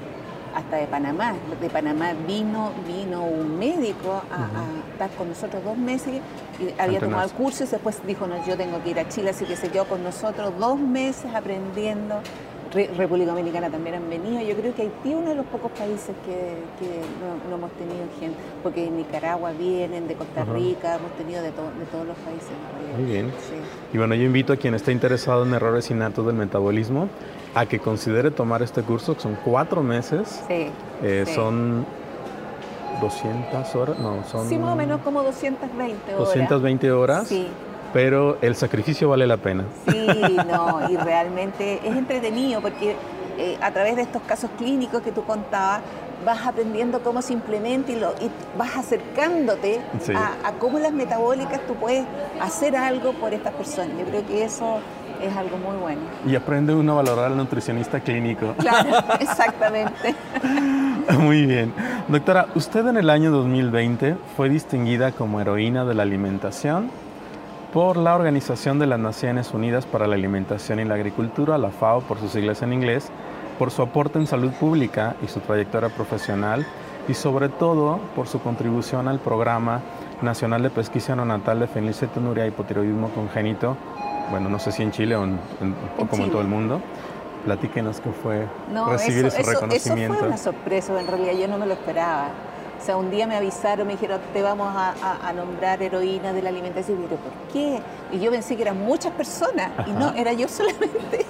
hasta 0.56 0.78
de 0.78 0.88
Panamá. 0.88 1.34
De 1.60 1.70
Panamá 1.70 2.13
vino, 2.28 2.72
vino 2.88 3.26
un 3.26 3.60
médico 3.60 4.22
a, 4.32 4.48
estar 4.94 5.10
con 5.18 5.30
nosotros 5.30 5.63
dos 5.63 5.78
meses, 5.78 6.22
y 6.60 6.82
había 6.82 7.00
tomado 7.00 7.26
el 7.26 7.32
curso 7.32 7.65
y 7.65 7.68
después 7.68 8.00
dijo, 8.08 8.26
no, 8.28 8.46
yo 8.46 8.56
tengo 8.56 8.82
que 8.82 8.91
ir 8.91 9.00
a 9.00 9.10
Chile, 9.10 9.32
así 9.32 9.46
que 9.46 9.58
se 9.58 9.70
quedó 9.70 9.86
con 9.86 10.04
nosotros 10.04 10.54
dos 10.58 10.80
meses 10.80 11.34
aprendiendo 11.36 12.22
República 12.76 13.32
Dominicana 13.32 13.70
también 13.70 13.96
han 13.96 14.10
venido. 14.10 14.42
Yo 14.42 14.56
creo 14.56 14.76
que 14.76 14.84
Haití 14.84 15.12
es 15.12 15.16
uno 15.16 15.30
de 15.30 15.36
los 15.36 15.46
pocos 15.46 15.72
países 15.72 16.16
que, 16.26 16.58
no, 17.50 17.56
hemos 17.56 17.72
tenido 17.72 18.06
gente, 18.20 18.38
porque 18.62 18.84
de 18.84 18.92
Nicaragua 18.92 19.52
vienen, 19.52 20.08
de 20.08 20.16
Costa 20.16 20.44
Rica, 20.44 20.96
hemos 20.96 21.12
tenido 21.12 21.42
de, 21.42 21.50
de 21.50 21.52
todos 21.92 22.06
los 22.06 22.18
países. 22.18 22.52
Muy 22.98 23.06
bien. 23.06 23.32
Y 23.94 23.98
bueno, 23.98 24.16
yo 24.16 24.24
invito 24.24 24.54
a 24.54 24.58
quien 24.58 24.74
esté 24.74 24.92
interesado 24.92 25.46
en 25.46 25.54
errores 25.54 25.90
innatos 25.90 26.26
del 26.26 26.36
metabolismo 26.36 27.08
a 27.54 27.66
que 27.66 27.80
considere 27.80 28.32
tomar 28.32 28.62
este 28.62 28.82
curso, 28.82 29.16
que 29.16 29.22
son 29.22 29.38
cuatro 29.44 29.82
meses. 29.82 30.44
Sí. 30.48 30.68
Eh, 31.02 31.26
son 31.34 31.86
200 33.00 33.76
horas, 33.76 34.00
no, 34.00 34.24
son... 34.26 34.50
Sí, 34.50 34.58
más 34.58 34.74
o 34.74 34.76
menos 34.76 35.02
como 35.02 35.24
220 35.24 36.14
horas. 36.14 36.18
220 36.18 36.92
horas. 36.92 37.28
Sí 37.28 37.48
pero 37.95 38.38
el 38.41 38.58
sacrificio 38.58 39.08
vale 39.08 39.25
la 39.25 39.38
pena. 39.38 39.63
Sí, 39.88 40.05
no, 40.51 40.91
y 40.91 40.97
realmente 40.97 41.79
es 41.81 41.95
entretenido 41.95 42.60
porque 42.60 42.93
eh, 43.38 43.58
a 43.62 43.71
través 43.71 43.95
de 43.95 44.01
estos 44.01 44.21
casos 44.23 44.49
clínicos 44.58 45.01
que 45.01 45.13
tú 45.13 45.23
contabas, 45.23 45.79
vas 46.25 46.45
aprendiendo 46.45 46.99
cómo 46.99 47.21
se 47.21 47.31
implementa 47.31 47.93
y, 47.93 47.95
lo, 47.95 48.10
y 48.19 48.29
vas 48.58 48.75
acercándote 48.75 49.79
a, 50.13 50.51
cómo 50.60 50.77
las 50.77 50.91
metabólicas 50.91 51.65
tú 51.67 51.75
puedes 51.75 52.03
hacer 52.41 52.75
algo 52.75 53.13
por 53.13 53.34
estas 53.34 53.53
personas. 53.53 53.97
Yo 53.97 54.03
creo 54.03 54.27
que 54.27 54.43
eso 54.43 54.79
es 55.21 55.34
algo 55.34 55.58
muy 55.58 55.77
bueno. 55.77 56.01
Y 56.27 56.36
aprende 56.36 56.75
uno 56.75 56.91
a 56.91 56.95
valorar 56.95 57.27
al 57.27 57.38
nutricionista 57.38 58.01
clínico. 58.01 58.55
Claro, 58.58 58.89
exactamente. 59.21 60.13
Muy 61.17 61.45
bien. 61.45 61.73
Doctora, 62.10 62.47
usted 62.55 62.86
en 62.88 62.97
el 62.97 63.10
año 63.10 63.31
2020 63.31 64.17
fue 64.36 64.49
distinguida 64.49 65.13
como 65.13 65.39
heroína 65.39 65.86
de 65.86 65.93
la 65.93 66.03
alimentación 66.03 67.05
por 67.73 67.97
la 67.97 68.15
Organización 68.15 68.80
de 68.80 68.88
las 68.88 68.99
Naciones 68.99 69.54
Unidas 69.54 69.86
para 69.86 70.08
la 70.08 70.15
Alimentación 70.15 70.80
y 70.80 70.86
la 70.86 70.95
Agricultura, 70.95 71.58
la 71.58 71.71
FAO 71.71 72.01
por 72.01 72.19
sus 72.19 72.32
siglas 72.32 72.62
en 72.62 72.73
inglés, 72.73 73.10
por 73.60 73.71
su 73.71 73.82
aporte 73.82 74.19
en 74.19 74.28
salud 74.28 74.51
pública 74.51 75.15
y 75.21 75.28
su 75.28 75.39
trayectoria 75.39 75.89
profesional 75.89 76.65
y 77.08 77.13
sobre 77.13 77.49
todo 77.49 77.99
por 78.15 78.28
su 78.28 78.41
contribución 78.41 79.08
al 79.08 79.19
Programa 79.19 79.82
Nacional 80.21 80.63
de 80.63 80.69
Pesquisa 80.69 81.15
Neonatal 81.15 81.60
de 81.60 81.67
Fenilcetonuria 81.67 82.45
y 82.45 82.49
Hipotiroidismo 82.49 83.10
Congénito, 83.10 83.78
bueno, 84.32 84.49
no 84.49 84.60
sé 84.60 84.71
si 84.71 84.82
en 84.82 84.91
Chile 84.91 85.15
o 85.15 85.23
en, 85.23 85.39
como 86.10 86.23
en 86.23 86.32
todo 86.32 86.41
el 86.41 86.47
mundo, 86.47 86.82
Platíquenos 87.45 88.01
qué 88.01 88.10
fue 88.10 88.47
recibir 88.89 89.25
ese 89.25 89.43
reconocimiento. 89.43 90.13
Eso 90.13 90.19
fue 90.19 90.28
una 90.28 90.38
sorpresa, 90.38 90.99
en 90.99 91.08
realidad 91.08 91.34
yo 91.34 91.47
no 91.47 91.60
me 91.60 91.67
lo 91.67 91.73
esperaba. 91.73 92.30
O 92.80 92.86
sea, 92.86 92.98
un 92.98 93.10
día 93.10 93.26
me 93.28 93.36
avisaron, 93.36 93.88
me 93.88 93.94
dijeron, 93.94 94.20
te 94.34 94.42
vamos 94.42 94.68
a, 94.76 95.34
nombrar 95.34 95.82
heroína 95.82 96.34
de 96.34 96.42
la 96.42 96.50
alimentación. 96.50 97.00
Y 97.00 97.04
yo, 97.04 97.18
¿por 97.18 97.32
qué? 97.52 97.82
Y 98.12 98.20
yo 98.20 98.32
pensé 98.32 98.56
que 98.56 98.62
eran 98.62 98.80
muchas 98.80 99.12
personas, 99.14 99.72
y 99.88 99.92
no, 99.92 100.14
era 100.14 100.34
yo 100.34 100.48
solamente. 100.50 101.26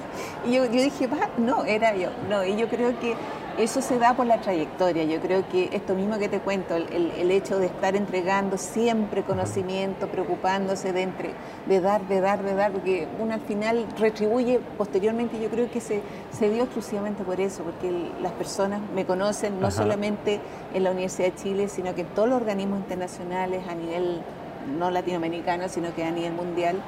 Y 0.45 0.53
yo, 0.53 0.65
yo 0.65 0.81
dije, 0.81 1.07
va, 1.07 1.29
no, 1.37 1.63
era 1.65 1.95
yo. 1.95 2.09
No, 2.29 2.43
y 2.43 2.55
yo 2.55 2.67
creo 2.67 2.99
que 2.99 3.15
eso 3.57 3.81
se 3.81 3.99
da 3.99 4.15
por 4.15 4.25
la 4.25 4.41
trayectoria. 4.41 5.03
Yo 5.03 5.19
creo 5.19 5.47
que 5.49 5.69
esto 5.71 5.95
mismo 5.95 6.17
que 6.17 6.29
te 6.29 6.39
cuento, 6.39 6.75
el, 6.75 7.31
hecho 7.31 7.57
de 7.59 7.67
estar 7.67 7.95
entregando 7.95 8.57
siempre 8.57 9.23
conocimiento, 9.23 10.07
preocupándose 10.07 10.93
de, 10.93 11.01
entre, 11.01 11.31
de 11.65 11.81
dar, 11.81 12.07
de 12.07 12.21
dar, 12.21 12.43
de 12.43 12.55
dar, 12.55 12.71
porque 12.71 13.07
uno 13.19 13.33
al 13.33 13.41
final 13.41 13.85
retribuye 13.97 14.59
posteriormente, 14.77 15.39
yo 15.39 15.49
creo 15.49 15.69
que 15.69 15.81
se, 15.81 16.01
se 16.31 16.49
dio 16.49 16.63
exclusivamente 16.63 17.23
por 17.23 17.39
eso, 17.39 17.63
porque 17.63 18.11
las 18.21 18.31
personas 18.33 18.81
me 18.93 19.05
conocen 19.05 19.59
no 19.59 19.71
solamente 19.71 20.39
en 20.73 20.83
la 20.83 20.91
Universidad 20.91 21.31
de 21.31 21.35
Chile, 21.35 21.67
sino 21.67 21.95
que 21.95 22.01
en 22.01 22.07
todos 22.07 22.29
los 22.29 22.39
organismos 22.39 22.79
internacionales 22.79 23.67
a 23.67 23.75
nivel 23.75 24.21
no 24.65 24.91
latinoamericana, 24.91 25.69
sino 25.69 25.93
que 25.93 26.03
a 26.03 26.11
nivel 26.11 26.33
mundial. 26.33 26.81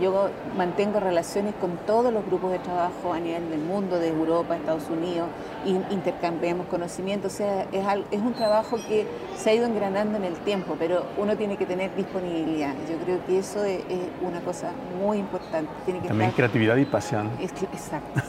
Yo 0.00 0.30
mantengo 0.56 1.00
relaciones 1.00 1.54
con 1.60 1.76
todos 1.86 2.12
los 2.12 2.24
grupos 2.26 2.52
de 2.52 2.58
trabajo 2.58 3.12
a 3.12 3.20
nivel 3.20 3.50
del 3.50 3.60
mundo, 3.60 3.98
de 3.98 4.08
Europa, 4.08 4.56
Estados 4.56 4.88
Unidos, 4.90 5.28
y 5.64 5.70
intercambiamos 5.92 6.66
conocimientos. 6.66 7.34
O 7.34 7.36
sea, 7.36 7.62
es, 7.72 7.84
es 8.10 8.20
un 8.20 8.34
trabajo 8.34 8.76
que 8.76 9.06
se 9.36 9.50
ha 9.50 9.54
ido 9.54 9.66
engranando 9.66 10.16
en 10.16 10.24
el 10.24 10.34
tiempo, 10.36 10.76
pero 10.78 11.04
uno 11.16 11.36
tiene 11.36 11.56
que 11.56 11.66
tener 11.66 11.94
disponibilidad. 11.94 12.74
Yo 12.88 12.96
creo 13.04 13.24
que 13.26 13.38
eso 13.38 13.64
es, 13.64 13.82
una 14.22 14.40
cosa 14.40 14.70
muy 15.00 15.18
importante. 15.18 15.70
Tiene 15.84 16.00
que 16.00 16.08
También 16.08 16.30
creatividad 16.30 16.76
y 16.76 16.84
pasión. 16.84 17.30
exacto, 17.40 18.20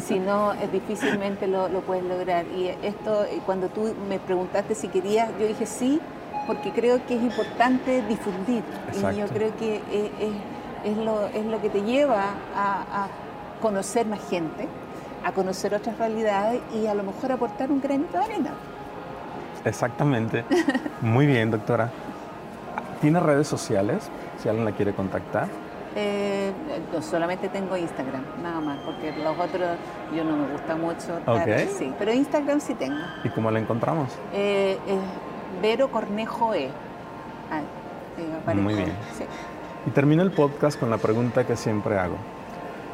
si 0.00 0.18
no, 0.18 0.52
difícilmente 0.72 1.46
lo, 1.46 1.68
lo 1.68 1.80
puedes 1.80 2.04
lograr. 2.04 2.46
Y 2.56 2.68
esto, 2.82 3.24
eh, 3.24 3.40
cuando 3.44 3.68
tú 3.68 3.94
me 4.08 4.18
preguntaste 4.18 4.74
si 4.74 4.88
quería, 4.88 5.30
yo 5.38 5.46
dije 5.46 5.66
sí, 5.66 6.00
porque 6.48 6.72
creo 6.72 7.04
que 7.06 7.14
es 7.14 7.22
importante 7.22 8.02
difundir 8.08 8.64
y 8.94 9.16
yo 9.16 9.26
creo 9.28 9.54
que 9.56 9.82
es, 10.82 10.96
lo, 10.96 11.60
que 11.60 11.68
te 11.68 11.82
lleva 11.82 12.24
a, 12.56 13.06
conocer 13.60 14.06
más 14.06 14.20
gente, 14.30 14.66
a 15.24 15.32
conocer 15.32 15.74
otras 15.74 15.98
realidades 15.98 16.62
y 16.74 16.86
a 16.86 16.94
lo 16.94 17.02
mejor 17.02 17.32
aportar 17.32 17.70
un 17.70 17.80
granito 17.80 18.16
de 18.16 18.24
arena. 18.24 18.50
Exactamente. 19.64 20.44
Muy 21.02 21.26
bien, 21.26 21.50
doctora. 21.50 21.90
¿Tiene 23.02 23.20
redes 23.20 23.46
sociales? 23.46 24.08
Si 24.42 24.48
alguien 24.48 24.64
la 24.64 24.72
quiere 24.72 24.94
contactar. 24.94 25.48
Eh, 25.96 26.52
solamente 27.02 27.48
tengo 27.48 27.76
Instagram, 27.76 28.22
nada 28.42 28.60
más, 28.60 28.78
porque 28.86 29.12
los 29.12 29.38
otros 29.38 29.76
yo 30.14 30.24
no 30.24 30.36
me 30.36 30.52
gusta 30.52 30.76
mucho. 30.76 31.20
sí, 31.76 31.92
pero 31.98 32.12
Instagram 32.12 32.60
sí 32.60 32.74
tengo. 32.74 33.00
¿Y 33.24 33.28
cómo 33.30 33.50
la 33.50 33.58
encontramos? 33.58 34.08
Eh, 34.32 34.78
Vero 35.62 35.90
Cornejo 35.90 36.54
E. 36.54 36.70
Ah, 37.50 38.54
Muy 38.54 38.74
bien. 38.74 38.92
Y 39.86 39.90
termino 39.90 40.22
el 40.22 40.30
podcast 40.32 40.78
con 40.78 40.90
la 40.90 40.98
pregunta 40.98 41.46
que 41.46 41.56
siempre 41.56 41.98
hago. 41.98 42.16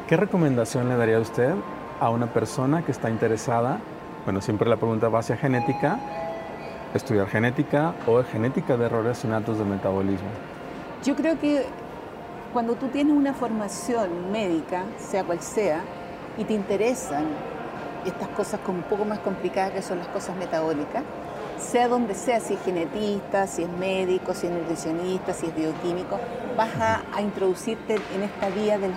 ¿Qué 0.07 0.17
recomendación 0.17 0.87
le 0.87 0.95
daría 0.95 1.17
a 1.17 1.21
usted 1.21 1.53
a 1.99 2.09
una 2.09 2.27
persona 2.27 2.83
que 2.83 2.91
está 2.91 3.09
interesada? 3.09 3.79
Bueno, 4.23 4.41
siempre 4.41 4.69
la 4.69 4.77
pregunta 4.77 5.09
va 5.09 5.19
hacia 5.19 5.35
genética, 5.37 5.99
estudiar 6.93 7.27
genética 7.27 7.93
o 8.07 8.23
genética 8.23 8.77
de 8.77 8.85
errores 8.85 9.23
innatos 9.23 9.57
de 9.57 9.65
metabolismo. 9.65 10.29
Yo 11.03 11.15
creo 11.15 11.39
que 11.39 11.65
cuando 12.53 12.75
tú 12.75 12.87
tienes 12.87 13.15
una 13.15 13.33
formación 13.33 14.31
médica, 14.31 14.83
sea 14.97 15.23
cual 15.23 15.41
sea, 15.41 15.81
y 16.37 16.43
te 16.45 16.53
interesan 16.53 17.25
estas 18.05 18.27
cosas 18.29 18.59
un 18.67 18.83
poco 18.83 19.05
más 19.05 19.19
complicadas 19.19 19.71
que 19.71 19.81
son 19.81 19.99
las 19.99 20.07
cosas 20.07 20.35
metabólicas, 20.37 21.03
sea 21.59 21.87
donde 21.87 22.15
sea, 22.15 22.39
si 22.39 22.53
es 22.53 22.63
genetista, 22.63 23.47
si 23.47 23.63
es 23.63 23.69
médico, 23.69 24.33
si 24.33 24.47
es 24.47 24.53
nutricionista, 24.53 25.33
si 25.33 25.47
es 25.47 25.55
bioquímico, 25.55 26.19
vas 26.57 26.69
a, 26.79 27.21
introducirte 27.21 27.95
en 28.13 28.23
esta 28.23 28.49
vía 28.49 28.77
de 28.77 28.89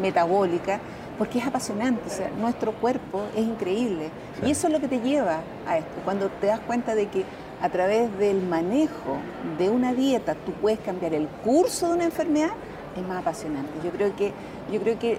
metabólica 0.00 0.80
porque 1.18 1.38
es 1.38 1.46
apasionante, 1.46 2.02
o 2.06 2.10
sea, 2.10 2.30
nuestro 2.38 2.72
cuerpo 2.72 3.22
es 3.34 3.44
increíble 3.46 4.10
y 4.44 4.50
eso 4.50 4.66
es 4.66 4.72
lo 4.72 4.80
que 4.80 4.88
te 4.88 5.00
lleva 5.00 5.40
a 5.66 5.78
esto, 5.78 5.90
cuando 6.04 6.28
te 6.28 6.48
das 6.48 6.60
cuenta 6.60 6.94
de 6.94 7.08
que 7.08 7.24
a 7.62 7.70
través 7.70 8.16
del 8.18 8.42
manejo 8.42 9.16
de 9.58 9.70
una 9.70 9.94
dieta 9.94 10.34
tú 10.34 10.52
puedes 10.52 10.78
cambiar 10.80 11.14
el 11.14 11.26
curso 11.26 11.88
de 11.88 11.94
una 11.94 12.04
enfermedad, 12.04 12.50
es 12.94 13.06
más 13.06 13.20
apasionante. 13.20 13.70
Yo 13.84 13.90
creo 13.90 14.14
que, 14.16 14.32
yo 14.70 14.80
creo 14.80 14.98
que 14.98 15.18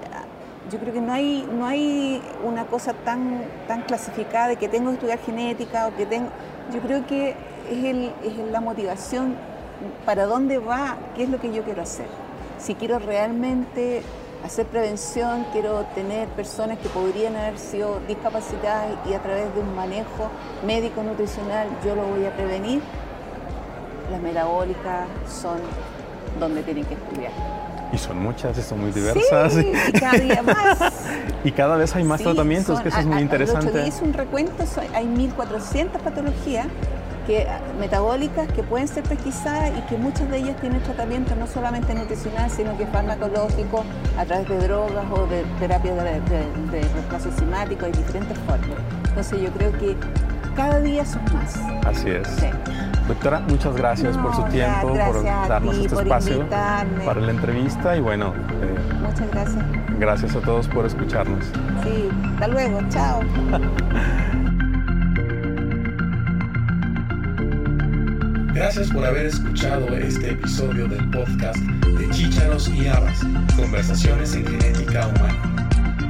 yo 0.72 0.80
creo 0.80 0.94
que 0.94 1.02
no 1.02 1.14
hay, 1.14 1.48
no 1.52 1.66
hay 1.66 2.22
una 2.44 2.66
cosa 2.66 2.94
tan, 2.94 3.44
tan 3.68 3.84
clasificada 3.84 4.50
de 4.50 4.56
que 4.58 4.68
tengo 4.68 4.90
que 4.90 4.96
estudiar 4.96 5.20
genética 5.20 5.88
o 5.88 5.96
que 5.96 6.06
tengo. 6.06 6.30
Yo 6.74 6.80
creo 6.82 7.06
que 7.06 7.36
es, 7.72 7.84
el, 7.84 8.12
es 8.24 8.38
la 8.52 8.62
motivación 8.62 9.36
para 10.06 10.26
dónde 10.26 10.58
va, 10.58 10.98
qué 11.16 11.24
es 11.24 11.30
lo 11.30 11.40
que 11.40 11.54
yo 11.54 11.64
quiero 11.64 11.82
hacer. 11.82 12.08
Si 12.60 12.76
quiero 12.76 13.00
realmente 13.00 14.02
hacer 14.44 14.66
prevención, 14.66 15.46
quiero 15.52 15.84
tener 15.96 16.28
personas 16.30 16.78
que 16.80 16.90
podrían 16.90 17.36
haber 17.36 17.58
sido 17.58 18.00
discapacitadas 18.08 18.88
y 19.10 19.14
a 19.14 19.22
través 19.22 19.54
de 19.54 19.62
un 19.62 19.76
manejo 19.76 20.30
médico 20.66 21.04
nutricional 21.04 21.68
yo 21.84 21.96
lo 21.96 22.04
voy 22.04 22.26
a 22.26 22.36
prevenir, 22.36 22.82
las 24.12 24.22
metabólicas 24.22 25.08
son 25.28 25.60
donde 26.40 26.64
tienen 26.64 26.86
que 26.86 26.94
estudiar. 26.94 27.57
Y 27.94 27.98
son 27.98 28.22
muchas 28.22 28.58
y 28.58 28.62
son 28.62 28.82
muy 28.82 28.92
diversas. 28.92 29.54
Sí, 29.54 29.72
y 29.88 30.00
cada 30.00 30.18
día 30.18 30.42
más. 30.44 30.94
y 31.44 31.52
cada 31.52 31.78
vez 31.78 31.96
hay 31.96 32.04
más 32.04 32.22
tratamientos, 32.22 32.80
que 32.82 32.90
eso 32.90 33.00
es 33.00 33.06
muy 33.06 33.22
interesante. 33.22 33.88
hice 33.88 34.04
un 34.04 34.14
recuento, 34.14 34.64
hay 34.94 35.06
1.400 35.06 35.90
patologías 36.04 36.68
que, 37.28 37.46
metabólicas 37.80 38.52
que 38.54 38.64
pueden 38.64 38.88
ser 38.88 39.04
pesquisadas 39.04 39.72
y 39.78 39.82
que 39.82 39.98
muchas 39.98 40.30
de 40.30 40.38
ellas 40.38 40.60
tienen 40.62 40.82
tratamiento 40.82 41.36
no 41.36 41.46
solamente 41.46 41.94
nutricional, 41.94 42.50
sino 42.50 42.76
que 42.78 42.88
farmacológico, 42.88 43.84
a 44.18 44.26
través 44.26 44.48
de 44.48 44.58
drogas 44.60 45.06
o 45.12 45.28
de 45.28 45.44
terapia 45.60 45.94
de, 45.94 46.22
de, 46.72 46.82
reemplazo 46.94 47.30
enzimático, 47.30 47.86
hay 47.86 47.92
diferentes 47.92 48.38
formas. 48.40 48.80
Entonces 49.10 49.42
yo 49.42 49.50
creo 49.52 49.72
que 49.74 49.96
cada 50.56 50.80
día 50.80 51.06
son 51.06 51.22
más. 51.34 51.56
Así 51.86 52.10
es. 52.10 52.28
Doctora, 53.08 53.40
muchas 53.40 53.76
gracias 53.76 54.18
por 54.18 54.36
su 54.36 54.44
tiempo, 54.46 54.94
por 54.94 55.24
darnos 55.24 55.78
este 55.78 55.96
espacio 55.96 56.46
para 57.06 57.22
la 57.22 57.32
entrevista 57.32 57.96
y 57.96 58.02
bueno. 58.02 58.34
Eh, 58.62 58.76
muchas 59.02 59.32
gracias. 59.32 59.66
Gracias 60.00 60.36
a 60.36 60.42
todos 60.42 60.68
por 60.68 60.86
escucharnos. 60.86 61.46
Sí, 61.84 62.10
hasta 62.34 62.48
luego, 62.48 62.82
chao. 62.90 63.22
Gracias 68.54 68.90
por 68.90 69.06
haber 69.06 69.28
escuchado 69.28 69.88
este 69.96 70.32
episodio 70.32 70.88
del 70.88 71.08
podcast 71.12 71.58
de 71.58 72.10
Chícharos 72.10 72.68
y 72.70 72.88
Habas, 72.88 73.20
Conversaciones 73.56 74.34
en 74.34 74.48
Genética 74.48 75.08
Humana. 75.08 75.67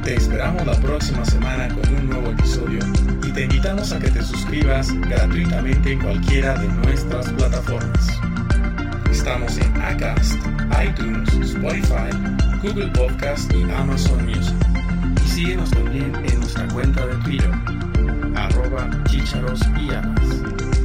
Te 0.08 0.16
esperamos 0.16 0.66
la 0.66 0.80
próxima 0.80 1.26
semana 1.26 1.68
con 1.68 1.94
un 1.94 2.10
nuevo 2.10 2.30
episodio 2.30 2.80
y 3.26 3.32
te 3.34 3.44
invitamos 3.44 3.92
a 3.92 4.00
que 4.00 4.10
te 4.10 4.24
suscribas 4.24 4.90
gratuitamente 5.02 5.92
en 5.92 6.00
cualquiera 6.00 6.58
de 6.58 6.66
nuestras 6.70 7.30
plataformas. 7.34 8.08
Estamos 9.12 9.58
en 9.58 9.82
Acast, 9.82 10.36
iTunes, 10.82 11.30
Spotify, 11.50 12.08
Google 12.64 12.88
Podcast 12.92 13.52
y 13.52 13.64
Amazon 13.64 14.24
Music. 14.24 14.56
Y 15.26 15.28
síguenos 15.28 15.72
también 15.72 16.16
en 16.24 16.40
nuestra 16.40 16.66
cuenta 16.70 17.06
de 17.06 17.16
Twitter, 17.26 17.52
arroba 18.34 18.90
chicharos 19.10 19.60
y 19.78 19.94
amas. 19.94 20.77